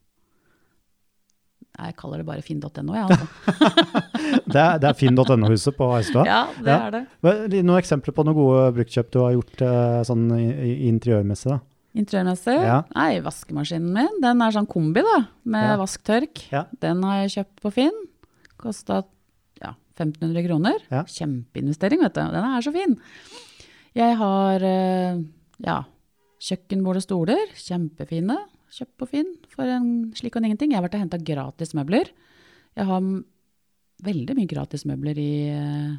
Jeg 1.79 1.95
kaller 1.97 2.19
det 2.21 2.25
bare 2.27 2.43
finn.no, 2.45 2.93
jeg, 2.93 3.07
altså. 3.07 3.27
Det 4.53 4.59
er, 4.61 4.75
det 4.81 4.87
er 4.89 4.97
finn.no-huset 4.97 5.73
på 5.77 5.87
Eidstua. 5.95 6.25
Ja, 6.27 6.41
det 6.59 6.69
Ja. 6.69 6.75
er 6.85 6.91
det. 6.93 7.61
Noen 7.63 7.79
eksempler 7.79 8.13
på 8.13 8.25
noen 8.27 8.35
gode 8.37 8.65
bruktkjøp 8.75 9.09
du 9.13 9.17
har 9.23 9.31
gjort 9.33 9.63
eh, 9.65 10.01
sånn 10.05 10.27
interiørmessig? 10.37 11.49
da? 11.55 11.57
Interiørmessig? 11.97 12.57
Ja. 12.61 12.77
Nei, 12.93 13.19
vaskemaskinen 13.25 13.89
min, 13.95 14.19
den 14.21 14.41
er 14.45 14.53
sånn 14.53 14.69
kombi 14.69 15.01
da, 15.05 15.15
med 15.49 15.65
Ja. 15.71 15.77
vask-tørk. 15.81 16.43
Ja. 16.53 16.65
Den 16.83 17.01
har 17.07 17.23
jeg 17.23 17.33
kjøpt 17.39 17.63
på 17.65 17.73
Finn. 17.79 17.97
Kosta 18.61 19.01
ja, 19.63 19.73
1500 19.97 20.45
kroner. 20.45 20.77
Kjempeinvestering, 21.09 22.03
vet 22.05 22.13
du. 22.19 22.21
Den 22.37 22.49
er 22.53 22.61
så 22.65 22.73
fin. 22.75 22.99
Jeg 23.93 24.17
har 24.17 24.63
eh, 24.65 25.21
ja, 25.61 25.77
kjøkkenbord 26.41 26.97
og 26.97 27.05
stoler. 27.05 27.53
Kjempefine. 27.57 28.39
Kjøpt 28.73 28.95
på 28.97 29.07
Finn 29.11 29.31
for 29.53 29.69
en 29.69 30.11
slik 30.17 30.33
og 30.33 30.41
en 30.41 30.49
ingenting. 30.49 30.73
Jeg 30.73 30.79
har 30.79 30.87
vært 30.87 30.97
og 30.97 31.03
henta 31.05 31.21
gratis 31.21 31.75
møbler. 31.77 32.09
Jeg 32.73 32.89
har 32.89 33.03
veldig 34.03 34.35
mye 34.39 34.49
gratis 34.49 34.87
møbler 34.89 35.19
i 35.21 35.33
eh, 35.53 35.91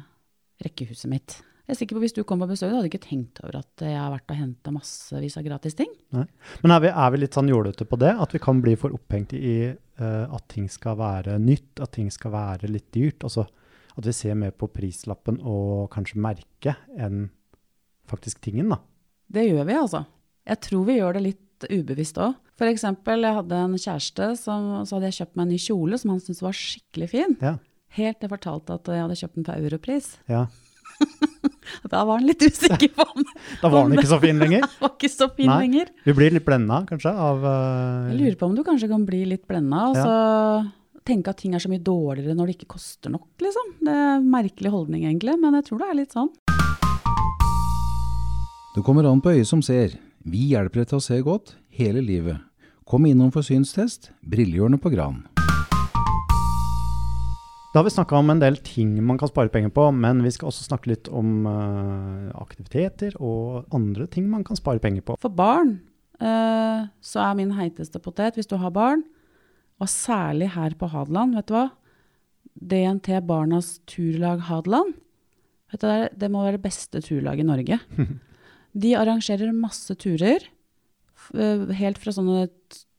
rekkehuset 0.65 1.11
mitt. 1.11 1.37
Jeg 1.65 1.73
er 1.73 1.79
sikker 1.79 1.97
på 1.97 2.03
Hvis 2.03 2.13
du 2.13 2.21
kom 2.27 2.43
på 2.43 2.49
besøk, 2.51 2.75
hadde 2.75 2.91
ikke 2.91 3.01
tenkt 3.01 3.39
over 3.41 3.61
at 3.63 3.81
jeg 3.81 3.95
har 3.97 4.11
vært 4.13 4.35
og 4.35 4.37
henta 4.37 4.73
massevis 4.75 5.39
av 5.39 5.47
gratis 5.47 5.73
ting. 5.79 5.89
Men 6.13 6.73
er 6.75 6.83
vi, 6.83 6.91
er 6.91 7.13
vi 7.15 7.21
litt 7.23 7.37
sånn 7.37 7.49
jålete 7.49 7.87
på 7.89 7.97
det? 7.97 8.11
At 8.21 8.35
vi 8.35 8.41
kan 8.43 8.59
bli 8.61 8.75
for 8.77 8.93
opphengt 8.93 9.33
i 9.33 9.71
uh, 9.71 10.27
at 10.29 10.45
ting 10.53 10.67
skal 10.69 10.99
være 10.99 11.39
nytt, 11.41 11.81
at 11.81 11.95
ting 11.97 12.11
skal 12.13 12.35
være 12.35 12.69
litt 12.69 12.91
dyrt? 12.93 13.25
Altså 13.25 13.47
at 13.95 14.05
vi 14.05 14.13
ser 14.13 14.37
mer 14.37 14.53
på 14.53 14.69
prislappen 14.69 15.39
og 15.41 15.87
kanskje 15.95 16.21
merket 16.21 16.85
enn 17.01 17.29
faktisk 18.09 18.41
tingen, 18.43 18.71
da. 18.73 18.79
Det 19.31 19.45
gjør 19.47 19.65
vi, 19.67 19.77
altså. 19.79 20.05
Jeg 20.45 20.61
tror 20.67 20.83
vi 20.87 20.97
gjør 20.99 21.17
det 21.17 21.23
litt 21.25 21.67
ubevisst 21.71 22.19
òg. 22.21 22.35
For 22.55 22.71
eksempel, 22.71 23.25
jeg 23.25 23.35
hadde 23.35 23.61
en 23.65 23.79
kjæreste 23.79 24.27
som 24.39 24.67
så 24.87 24.97
hadde 24.97 25.09
jeg 25.09 25.19
kjøpt 25.21 25.35
meg 25.35 25.47
en 25.47 25.55
ny 25.55 25.57
kjole 25.59 25.97
som 25.99 26.13
han 26.13 26.21
syntes 26.23 26.43
var 26.45 26.55
skikkelig 26.55 27.09
fin. 27.11 27.35
Ja. 27.43 27.57
Helt 27.95 28.19
til 28.19 28.27
jeg 28.27 28.33
fortalte 28.35 28.77
at 28.77 28.91
jeg 28.91 29.03
hadde 29.03 29.17
kjøpt 29.19 29.39
den 29.39 29.47
på 29.47 29.57
europris. 29.57 30.13
ja. 30.35 30.45
Da 31.91 32.03
var 32.07 32.21
han 32.21 32.27
litt 32.29 32.43
usikker 32.45 32.91
på 32.95 33.03
om 33.03 33.25
Da 33.63 33.71
var 33.73 33.87
den 33.87 33.97
ikke 33.97 34.11
så 34.13 34.19
fin 34.21 34.39
lenger. 34.39 34.63
var 34.83 34.93
ikke 34.93 35.11
så 35.11 35.27
fin 35.35 35.51
Nei. 35.51 35.59
lenger. 35.65 35.91
Vi 36.05 36.15
blir 36.15 36.35
litt 36.35 36.45
blenda, 36.47 36.83
kanskje, 36.87 37.11
av 37.11 37.43
uh... 37.43 38.07
Jeg 38.11 38.19
lurer 38.21 38.39
på 38.39 38.49
om 38.49 38.55
du 38.55 38.63
kanskje 38.67 38.91
kan 38.91 39.03
bli 39.07 39.25
litt 39.33 39.43
blenda, 39.49 39.89
og 39.91 39.99
så 39.99 41.03
tenke 41.05 41.33
at 41.33 41.41
ting 41.41 41.53
er 41.53 41.61
så 41.61 41.69
mye 41.69 41.83
dårligere 41.85 42.37
når 42.37 42.49
det 42.49 42.57
ikke 42.59 42.75
koster 42.77 43.11
nok, 43.13 43.27
liksom. 43.43 43.75
Det 43.83 43.93
er 43.93 44.15
en 44.15 44.31
merkelig 44.31 44.71
holdning, 44.73 45.03
egentlig, 45.05 45.35
men 45.41 45.59
jeg 45.59 45.67
tror 45.67 45.83
det 45.83 45.89
er 45.89 45.99
litt 45.99 46.15
sånn. 46.15 46.31
Det 48.75 48.83
kommer 48.83 49.07
an 49.07 49.21
på 49.23 49.31
øyet 49.31 49.47
som 49.47 49.61
ser. 49.63 49.93
Vi 50.27 50.49
hjelper 50.51 50.81
deg 50.81 50.89
til 50.89 50.97
å 50.99 51.03
se 51.03 51.15
godt 51.23 51.53
hele 51.77 52.01
livet. 52.03 52.41
Kom 52.83 53.05
innom 53.07 53.29
for 53.31 53.45
synstest. 53.45 54.09
Brillehjørnet 54.27 54.81
på 54.83 54.91
Gran. 54.91 55.21
Da 57.71 57.79
har 57.79 57.85
vi 57.87 57.93
snakka 57.95 58.17
om 58.19 58.33
en 58.33 58.41
del 58.43 58.57
ting 58.63 58.91
man 59.03 59.15
kan 59.19 59.31
spare 59.31 59.51
penger 59.51 59.71
på, 59.75 59.85
men 59.95 60.19
vi 60.23 60.31
skal 60.35 60.49
også 60.51 60.67
snakke 60.67 60.91
litt 60.91 61.07
om 61.07 61.47
uh, 61.47 62.35
aktiviteter 62.39 63.15
og 63.19 63.71
andre 63.75 64.09
ting 64.11 64.27
man 64.31 64.43
kan 64.47 64.59
spare 64.59 64.83
penger 64.83 65.07
på. 65.07 65.15
For 65.23 65.31
barn 65.31 65.77
uh, 66.19 66.91
så 66.99 67.23
er 67.29 67.39
min 67.39 67.55
heiteste 67.55 68.03
potet, 68.03 68.35
hvis 68.35 68.51
du 68.51 68.55
har 68.59 68.75
barn, 68.75 69.07
og 69.79 69.91
særlig 69.91 70.51
her 70.51 70.75
på 70.79 70.91
Hadeland, 70.91 71.35
vet 71.39 71.47
du 71.47 71.55
hva? 71.57 71.65
DNT 72.55 73.11
Barnas 73.27 73.77
Turlag 73.87 74.43
Hadeland. 74.51 74.95
Vet 75.71 75.79
du, 75.79 75.87
det, 75.87 75.97
er- 75.97 76.15
det 76.15 76.31
må 76.31 76.43
være 76.43 76.59
det 76.59 76.67
beste 76.67 76.99
turlaget 77.03 77.43
i 77.47 77.51
Norge. 77.55 77.79
De 78.75 78.91
arrangerer 78.99 79.53
masse 79.55 79.95
turer 79.95 80.43
eh, 81.33 81.65
Helt 81.79 82.01
fra 82.01 82.13
sånne 82.15 82.47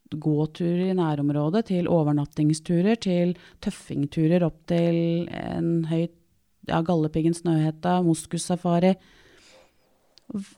gåturer 0.07 0.87
i 0.87 0.95
nærområdet 0.95 1.65
til 1.67 1.89
overnattingsturer 1.91 2.95
til 3.03 3.33
tøffingturer 3.63 4.45
opp 4.47 4.61
til 4.71 5.27
en 5.27 5.83
høy 5.89 6.05
ja, 6.67 6.79
Galdhøpiggen, 6.79 7.35
Snøhetta, 7.35 7.97
moskussafari. 8.05 8.93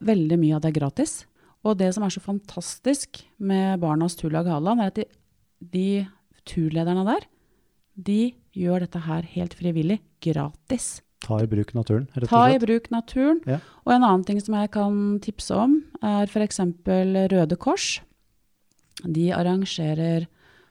Veldig 0.06 0.38
mye 0.42 0.58
av 0.58 0.64
det 0.64 0.72
er 0.72 0.78
gratis. 0.78 1.16
Og 1.66 1.80
det 1.82 1.92
som 1.96 2.06
er 2.06 2.14
så 2.14 2.22
fantastisk 2.24 3.24
med 3.38 3.82
Barnas 3.82 4.18
turlag 4.20 4.48
Hadeland, 4.50 4.82
er 4.82 4.94
at 4.94 5.02
de, 5.02 5.08
de 5.74 5.90
turlederne 6.50 7.06
der, 7.10 7.28
de 8.00 8.22
gjør 8.56 8.86
dette 8.86 9.02
her 9.04 9.28
helt 9.36 9.58
frivillig, 9.58 10.00
gratis. 10.24 11.00
Ta 11.26 11.42
i 11.44 11.48
bruk 11.52 11.74
naturen, 11.76 12.08
rett 12.16 12.28
og 12.28 12.32
Ta 12.32 12.44
i 12.54 12.60
bruk 12.62 12.88
naturen. 12.94 13.42
Ja. 13.50 13.60
Og 13.86 13.94
en 13.94 14.06
annen 14.06 14.26
ting 14.28 14.40
som 14.42 14.56
jeg 14.56 14.72
kan 14.76 15.20
tipse 15.24 15.56
om, 15.56 15.82
er 16.06 16.30
f.eks. 16.30 16.62
Røde 16.88 17.58
Kors. 17.60 18.00
De 19.04 19.30
arrangerer 19.36 20.28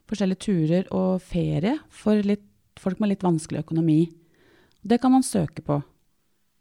forskjellige 0.09 0.45
turer 0.47 0.89
og 0.95 1.21
ferie 1.25 1.77
for 1.93 2.21
litt, 2.25 2.45
folk 2.81 3.01
med 3.03 3.13
litt 3.13 3.27
vanskelig 3.27 3.63
økonomi. 3.67 4.07
Det 4.81 5.01
kan 5.03 5.13
man 5.13 5.27
søke 5.27 5.65
på. 5.65 5.83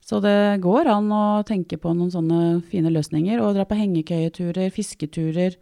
Så 0.08 0.22
det 0.24 0.62
går 0.64 0.88
an 0.88 1.10
å 1.12 1.24
tenke 1.48 1.80
på 1.80 1.92
noen 1.92 2.12
sånne 2.14 2.62
fine 2.72 2.92
løsninger. 2.96 3.42
Og 3.44 3.58
dra 3.58 3.66
på 3.68 3.76
hengekøyeturer, 3.76 4.72
fisketurer. 4.72 5.58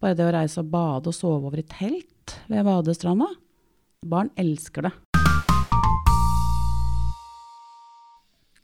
Bare 0.00 0.16
det 0.16 0.24
å 0.24 0.32
reise 0.32 0.62
og 0.62 0.70
bade 0.72 1.12
og 1.12 1.16
sove 1.16 1.50
over 1.50 1.60
i 1.60 1.66
telt 1.68 2.36
ved 2.48 2.64
badestranda. 2.64 3.28
Barn 4.06 4.32
elsker 4.40 4.88
det. 4.88 4.94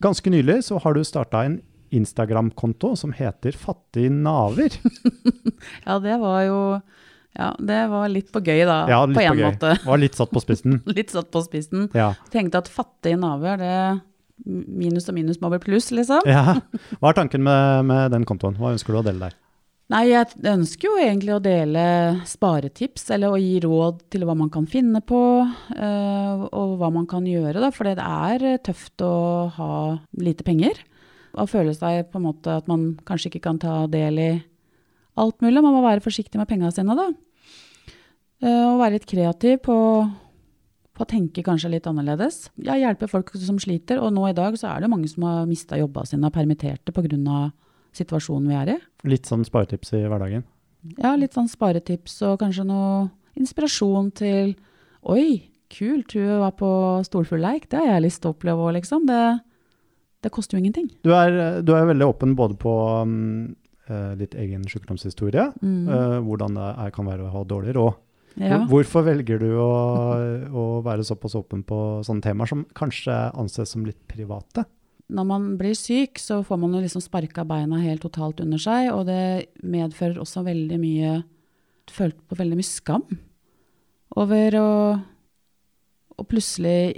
Ganske 0.03 0.33
nylig 0.33 0.61
så 0.67 0.81
har 0.83 0.97
du 0.97 1.03
starta 1.07 1.45
en 1.47 1.61
Instagram-konto 1.93 2.95
som 2.99 3.13
heter 3.17 3.57
Fattig 3.59 4.09
naver. 4.13 4.75
Ja, 5.87 5.99
det 6.03 6.17
var 6.19 6.41
jo 6.49 6.59
Ja, 7.39 7.53
det 7.59 7.81
var 7.93 8.09
litt 8.13 8.33
på 8.35 8.41
gøy, 8.45 8.65
da. 8.69 8.81
Ja, 8.91 9.03
på 9.07 9.23
gøy. 9.23 9.39
måte. 9.45 9.77
Var 9.87 10.01
litt 10.03 10.17
satt 10.19 10.33
på 10.35 10.41
spissen. 10.43 10.81
Litt 10.97 11.13
satt 11.15 11.31
på 11.33 11.41
spissen. 11.47 11.87
Ja. 11.97 12.11
Tenkte 12.33 12.61
at 12.65 12.69
fattige 12.73 13.17
naver, 13.21 13.61
det 13.63 13.77
Minus 14.43 15.07
og 15.07 15.15
minus 15.15 15.39
må 15.39 15.53
bli 15.53 15.61
pluss, 15.63 15.93
liksom. 15.95 16.25
ja. 16.27 16.57
Hva 16.99 17.13
er 17.13 17.15
tanken 17.21 17.45
med, 17.47 17.85
med 17.87 18.11
den 18.11 18.25
kontoen? 18.27 18.57
Hva 18.59 18.73
ønsker 18.75 18.91
du 18.97 18.99
å 18.99 19.05
dele 19.07 19.29
der? 19.29 19.37
Nei, 19.93 20.07
jeg 20.09 20.39
ønsker 20.49 20.89
jo 20.89 21.01
egentlig 21.03 21.35
å 21.35 21.43
dele 21.45 21.83
sparetips, 22.25 23.11
eller 23.13 23.35
å 23.35 23.41
gi 23.41 23.59
råd 23.61 23.99
til 24.13 24.23
hva 24.25 24.33
man 24.39 24.49
kan 24.53 24.65
finne 24.65 25.03
på, 25.05 25.21
eh, 25.77 26.45
og 26.49 26.79
hva 26.81 26.89
man 26.95 27.05
kan 27.11 27.27
gjøre, 27.29 27.61
da. 27.61 27.69
For 27.75 27.85
det 27.85 28.01
er 28.01 28.63
tøft 28.65 29.05
å 29.05 29.51
ha 29.53 29.75
lite 30.17 30.47
penger. 30.47 30.81
Og 31.37 31.51
føle 31.53 31.75
seg 31.77 32.09
på 32.09 32.21
en 32.21 32.25
måte 32.25 32.57
at 32.63 32.71
man 32.73 32.95
kanskje 33.05 33.35
ikke 33.35 33.45
kan 33.45 33.61
ta 33.61 33.83
del 33.93 34.21
i 34.21 34.31
alt 35.21 35.45
mulig. 35.45 35.61
Man 35.61 35.77
må 35.77 35.85
være 35.85 36.05
forsiktig 36.05 36.41
med 36.41 36.49
pengene 36.49 36.73
sine, 36.73 36.97
da. 36.97 37.11
Eh, 38.41 38.65
og 38.71 38.81
være 38.81 38.97
litt 38.97 39.09
kreativ 39.11 39.61
på, 39.67 39.77
på 40.97 41.05
å 41.05 41.11
tenke 41.11 41.45
kanskje 41.45 41.75
litt 41.75 41.91
annerledes. 41.91 42.47
Jeg 42.57 42.81
hjelper 42.81 43.13
folk 43.13 43.35
som 43.37 43.61
sliter. 43.61 44.01
Og 44.01 44.17
nå 44.17 44.25
i 44.31 44.37
dag 44.41 44.57
så 44.57 44.73
er 44.73 44.81
det 44.81 44.93
mange 44.95 45.13
som 45.13 45.29
har 45.29 45.45
mista 45.51 45.77
jobba 45.77 46.07
sine 46.09 46.33
og 46.33 46.37
permitterte 46.39 46.97
pga. 46.97 47.43
Situasjonen 47.97 48.49
vi 48.49 48.57
er 48.59 48.71
i. 48.75 48.79
Litt 49.09 49.29
sånn 49.29 49.45
sparetips 49.47 49.93
i 49.99 50.03
hverdagen. 50.09 50.45
Ja, 50.99 51.15
litt 51.19 51.35
sånn 51.37 51.49
sparetips 51.51 52.17
og 52.27 52.41
kanskje 52.43 52.65
noe 52.67 53.11
inspirasjon 53.39 54.11
til 54.19 54.55
Oi, 55.03 55.49
kult, 55.73 56.13
hun 56.15 56.39
var 56.45 56.53
på 56.55 56.69
storfuglleik. 57.09 57.65
Det 57.73 57.81
har 57.81 57.89
jeg 57.97 58.05
lyst 58.05 58.21
til 58.23 58.31
å 58.31 58.35
oppleve 58.37 58.63
òg, 58.69 58.77
liksom. 58.77 59.03
Det, 59.09 59.23
det 60.23 60.31
koster 60.31 60.55
jo 60.55 60.61
ingenting. 60.63 60.87
Du 61.03 61.11
er, 61.17 61.59
du 61.67 61.73
er 61.75 61.89
veldig 61.89 62.07
åpen 62.07 62.37
både 62.39 62.55
på 62.63 62.75
um, 63.03 63.57
eh, 63.89 64.13
ditt 64.21 64.37
egen 64.39 64.63
sykdomshistorie, 64.71 65.49
Mm. 65.59 65.89
uh, 65.91 66.21
hvordan 66.23 66.55
det 66.61 66.93
kan 66.95 67.09
være 67.11 67.27
å 67.27 67.33
ha 67.35 67.43
dårlig 67.51 67.75
råd. 67.75 67.99
ja. 68.39 68.61
Hvorfor 68.71 69.03
velger 69.11 69.43
du 69.43 69.49
å, 69.59 69.73
å 70.63 70.83
være 70.87 71.03
såpass 71.05 71.35
åpen 71.35 71.65
på 71.67 71.81
sånne 72.07 72.23
temaer 72.29 72.47
som 72.53 72.63
kanskje 72.79 73.19
anses 73.35 73.75
som 73.75 73.83
litt 73.85 73.99
private? 74.07 74.65
Når 75.13 75.27
man 75.29 75.49
blir 75.61 75.75
syk, 75.77 76.17
så 76.23 76.41
får 76.47 76.59
man 76.63 76.73
jo 76.77 76.81
liksom 76.85 77.03
sparka 77.05 77.45
beina 77.49 77.81
helt 77.83 78.03
totalt 78.05 78.41
under 78.41 78.61
seg, 78.63 78.89
og 78.95 79.07
det 79.11 79.51
medfører 79.61 80.21
også 80.23 80.45
veldig 80.49 80.79
mye 80.83 81.23
Følt 81.91 82.15
på 82.31 82.37
veldig 82.39 82.55
mye 82.57 82.65
skam 82.65 83.03
over 84.15 84.55
å, 84.55 84.69
å 86.15 86.25
plutselig 86.31 86.95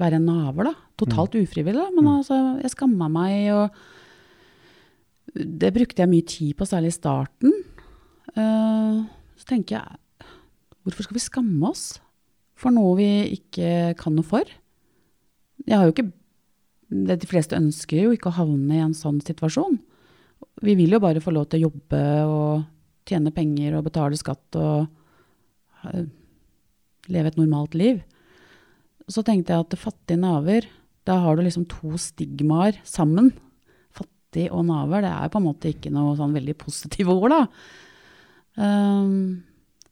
være 0.00 0.16
en 0.16 0.24
naver, 0.24 0.70
da. 0.70 0.72
Totalt 0.98 1.36
ufrivillig, 1.36 1.76
da. 1.76 1.90
Men 1.92 2.04
Mm. 2.08 2.14
altså, 2.22 2.38
jeg 2.62 2.72
skamma 2.72 3.10
meg, 3.12 3.52
og 3.52 3.70
det 5.36 5.72
brukte 5.76 6.00
jeg 6.00 6.08
mye 6.10 6.26
tid 6.26 6.56
på, 6.56 6.64
særlig 6.66 6.94
i 6.94 6.96
starten. 6.96 7.52
Uh, 8.32 9.04
så 9.36 9.44
tenker 9.52 9.76
jeg, 9.76 9.88
hvorfor 10.82 11.02
skal 11.04 11.18
vi 11.18 11.26
skamme 11.28 11.68
oss 11.68 12.00
for 12.56 12.72
noe 12.72 12.96
vi 12.96 13.10
ikke 13.36 13.94
kan 14.00 14.16
noe 14.16 14.24
for? 14.26 14.48
Jeg 15.66 15.76
har 15.76 15.84
jo 15.84 15.92
ikke 15.92 16.10
det 16.88 17.20
De 17.22 17.28
fleste 17.28 17.58
ønsker 17.58 18.04
jo 18.04 18.14
ikke 18.14 18.30
å 18.30 18.38
havne 18.38 18.76
i 18.76 18.82
en 18.84 18.94
sånn 18.94 19.18
situasjon. 19.24 19.78
Vi 20.62 20.74
vil 20.78 20.94
jo 20.94 21.02
bare 21.02 21.22
få 21.22 21.32
lov 21.34 21.48
til 21.50 21.64
å 21.64 21.68
jobbe 21.68 22.02
og 22.30 22.66
tjene 23.06 23.32
penger 23.34 23.76
og 23.78 23.86
betale 23.88 24.18
skatt 24.18 24.58
og 24.60 24.86
eh, 25.90 26.06
leve 27.12 27.32
et 27.32 27.40
normalt 27.40 27.74
liv. 27.78 28.00
Så 29.10 29.22
tenkte 29.26 29.54
jeg 29.54 29.66
at 29.66 29.78
fattige 29.78 30.18
naver, 30.18 30.66
da 31.06 31.20
har 31.22 31.36
du 31.36 31.44
liksom 31.46 31.66
to 31.70 31.94
stigmaer 32.00 32.80
sammen. 32.86 33.30
Fattig 33.94 34.48
og 34.50 34.66
naver, 34.70 35.04
det 35.06 35.12
er 35.12 35.30
på 35.30 35.42
en 35.42 35.46
måte 35.46 35.70
ikke 35.70 35.92
noe 35.94 36.16
sånn 36.18 36.34
veldig 36.34 36.56
positive 36.58 37.14
ord, 37.14 37.34
da. 37.34 37.42
Um, 38.56 39.44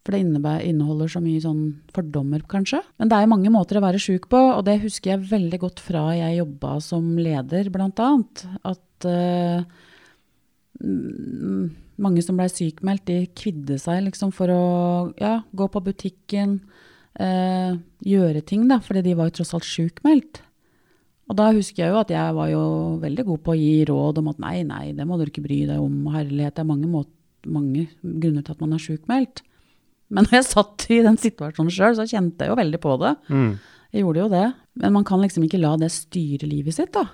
for 0.05 0.13
det 0.13 0.21
inneholder 0.69 1.09
så 1.09 1.19
mye 1.23 1.41
sånn 1.41 1.63
fordommer, 1.95 2.43
kanskje. 2.45 2.83
Men 3.01 3.09
det 3.09 3.17
er 3.17 3.31
mange 3.31 3.49
måter 3.53 3.79
å 3.79 3.85
være 3.87 4.01
sjuk 4.01 4.27
på, 4.29 4.37
og 4.37 4.61
det 4.67 4.77
husker 4.83 5.15
jeg 5.15 5.29
veldig 5.31 5.59
godt 5.63 5.81
fra 5.81 6.11
jeg 6.13 6.37
jobba 6.37 6.75
som 6.85 7.07
leder, 7.17 7.71
blant 7.73 8.01
annet. 8.05 8.43
At 8.69 9.07
mm, 10.77 11.63
mange 12.05 12.21
som 12.21 12.37
blei 12.37 12.51
sykmeldt, 12.51 13.07
de 13.09 13.31
kvidde 13.33 13.79
seg 13.81 14.03
liksom 14.05 14.33
for 14.35 14.53
å 14.53 14.65
ja, 15.17 15.39
gå 15.57 15.67
på 15.73 15.81
butikken, 15.87 16.59
uh, 17.17 17.73
gjøre 18.05 18.43
ting, 18.45 18.67
da, 18.69 18.77
fordi 18.83 19.07
de 19.07 19.15
var 19.17 19.31
jo 19.31 19.39
tross 19.39 19.55
alt 19.57 19.65
sjukmeldt. 19.65 20.43
Og 21.25 21.39
da 21.39 21.49
husker 21.55 21.81
jeg 21.81 21.93
jo 21.95 22.01
at 22.03 22.13
jeg 22.13 22.37
var 22.37 22.51
jo 22.51 22.63
veldig 23.01 23.25
god 23.25 23.41
på 23.41 23.55
å 23.55 23.57
gi 23.57 23.75
råd 23.89 24.21
om 24.21 24.29
at 24.29 24.41
nei, 24.43 24.59
nei, 24.67 24.85
det 24.93 25.09
må 25.09 25.17
du 25.17 25.25
ikke 25.25 25.45
bry 25.45 25.63
deg 25.65 25.81
om, 25.81 26.03
herlighet, 26.13 26.53
det 26.53 26.61
er 26.61 26.69
mange, 26.69 26.89
måter, 26.91 27.49
mange 27.49 27.87
grunner 28.03 28.45
til 28.45 28.53
at 28.53 28.61
man 28.61 28.77
er 28.77 28.83
sjukmeldt. 28.83 29.41
Men 30.15 30.25
når 30.27 30.37
jeg 30.39 30.47
satt 30.47 30.85
i 30.95 31.01
den 31.05 31.17
situasjonen 31.19 31.73
sjøl, 31.73 31.95
så 31.97 32.05
kjente 32.07 32.45
jeg 32.45 32.53
jo 32.53 32.57
veldig 32.59 32.79
på 32.83 32.95
det. 33.01 33.13
Mm. 33.27 33.49
Jeg 33.95 34.03
gjorde 34.05 34.23
jo 34.23 34.29
det. 34.31 34.45
Men 34.81 34.95
man 34.95 35.05
kan 35.07 35.21
liksom 35.23 35.45
ikke 35.47 35.59
la 35.61 35.73
det 35.79 35.91
styre 35.93 36.47
livet 36.49 36.75
sitt, 36.77 36.93
da. 36.95 37.05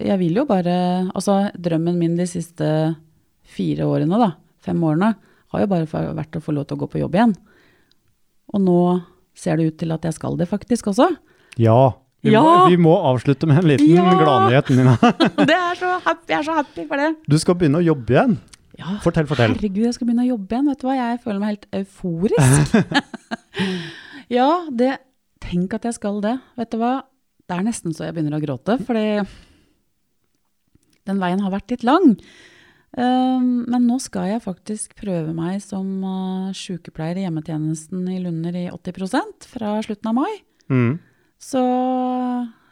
Jeg 0.00 0.20
vil 0.20 0.36
jo 0.38 0.44
bare 0.46 0.74
Altså, 1.16 1.50
drømmen 1.56 1.96
min 1.98 2.18
de 2.18 2.26
siste 2.28 2.68
fire 3.50 3.88
årene, 3.88 4.20
da, 4.20 4.34
fem 4.62 4.78
årene, 4.86 5.14
har 5.50 5.64
jo 5.64 5.70
bare 5.72 5.88
vært 6.14 6.36
å 6.38 6.44
få 6.44 6.54
lov 6.54 6.68
til 6.68 6.78
å 6.78 6.82
gå 6.84 6.90
på 6.92 7.00
jobb 7.00 7.16
igjen. 7.18 7.32
Og 8.54 8.62
nå 8.62 8.76
ser 9.34 9.58
det 9.58 9.66
ut 9.70 9.80
til 9.80 9.92
at 9.94 10.06
jeg 10.06 10.14
skal 10.16 10.36
det 10.38 10.46
faktisk 10.50 10.92
også. 10.92 11.08
Ja. 11.58 11.80
Vi, 12.20 12.34
Ja! 12.34 12.42
Må, 12.44 12.68
vi 12.68 12.76
må 12.76 12.92
avslutte 13.08 13.48
med 13.48 13.62
en 13.62 13.68
liten 13.70 13.94
Ja! 13.96 14.12
gladnyhet, 14.20 14.70
Nina. 14.76 14.96
Det 15.48 15.56
er 15.56 15.78
så 15.80 15.94
happy, 16.04 16.28
jeg 16.28 16.38
er 16.38 16.46
så 16.46 16.56
happy 16.58 16.84
for 16.86 17.00
det. 17.00 17.14
Du 17.26 17.38
skal 17.40 17.56
begynne 17.56 17.80
å 17.80 17.86
jobbe 17.86 18.12
igjen. 18.12 18.34
Ja, 18.80 18.96
Fortell, 19.04 19.28
fortell. 19.28 19.52
herregud, 19.54 19.84
jeg 19.84 19.96
skal 19.96 20.08
begynne 20.08 20.24
å 20.24 20.32
jobbe 20.32 20.56
igjen. 20.56 20.70
Vet 20.72 20.82
du 20.82 20.88
hva, 20.88 20.96
jeg 20.98 21.20
føler 21.24 21.40
meg 21.42 21.54
helt 21.54 21.66
euforisk. 21.82 22.74
ja, 24.38 24.50
det 24.72 24.96
Tenk 25.40 25.72
at 25.74 25.86
jeg 25.88 25.96
skal 25.96 26.20
det. 26.22 26.34
Vet 26.60 26.70
du 26.74 26.76
hva, 26.78 27.00
det 27.48 27.56
er 27.56 27.64
nesten 27.66 27.94
så 27.96 28.04
jeg 28.06 28.14
begynner 28.14 28.36
å 28.36 28.42
gråte, 28.42 28.76
fordi 28.86 29.24
den 31.08 31.20
veien 31.22 31.40
har 31.42 31.54
vært 31.54 31.72
litt 31.72 31.86
lang. 31.88 32.12
Um, 32.90 33.64
men 33.70 33.86
nå 33.86 33.96
skal 34.02 34.28
jeg 34.32 34.42
faktisk 34.44 34.96
prøve 34.98 35.32
meg 35.34 35.60
som 35.64 35.86
uh, 36.04 36.50
sykepleier 36.54 37.20
i 37.20 37.24
hjemmetjenesten 37.24 38.04
i 38.10 38.18
Lunder 38.22 38.56
i 38.58 38.66
80% 38.68 39.46
fra 39.50 39.76
slutten 39.86 40.10
av 40.10 40.16
mai. 40.18 40.32
Mm. 40.70 40.98
Så 41.40 41.62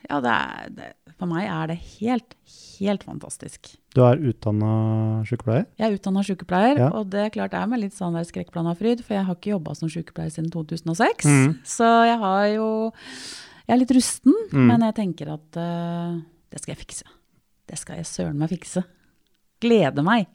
ja, 0.09 0.21
det 0.25 0.31
er, 0.33 0.69
det, 0.77 0.87
for 1.19 1.27
meg 1.31 1.45
er 1.51 1.67
det 1.73 1.77
helt, 1.99 2.35
helt 2.79 3.03
fantastisk. 3.05 3.73
Du 3.95 4.01
er 4.07 4.21
utdanna 4.31 4.71
sykepleier? 5.29 5.67
Jeg 5.81 5.87
er 5.91 5.97
utdanna 5.99 6.23
sykepleier, 6.25 6.79
Ja. 6.79 6.89
og 6.95 7.11
det 7.11 7.21
er 7.27 7.31
klart 7.35 7.51
det 7.53 7.61
er 7.61 7.67
med 7.67 7.81
litt 7.83 7.97
sånn 7.97 8.17
skrekkblanda 8.25 8.77
fryd, 8.79 9.03
for 9.05 9.15
jeg 9.19 9.25
har 9.27 9.35
ikke 9.37 9.53
jobba 9.55 9.75
som 9.77 9.89
sykepleier 9.93 10.31
siden 10.33 10.51
2006. 10.55 11.27
Mm. 11.27 11.59
Så 11.65 11.89
jeg 12.09 12.19
har 12.19 12.47
jo 12.55 12.69
Jeg 13.69 13.75
er 13.75 13.81
litt 13.83 13.91
rusten, 13.93 14.33
Mm. 14.53 14.67
men 14.67 14.81
jeg 14.81 14.95
tenker 14.97 15.29
at 15.35 15.57
uh, 15.61 16.17
det 16.51 16.61
skal 16.63 16.73
jeg 16.75 16.87
fikse. 16.87 17.05
Det 17.69 17.77
skal 17.79 17.97
jeg 18.01 18.07
søren 18.09 18.39
meg 18.41 18.49
fikse. 18.49 18.81
Gleder 19.61 20.03
meg. 20.03 20.27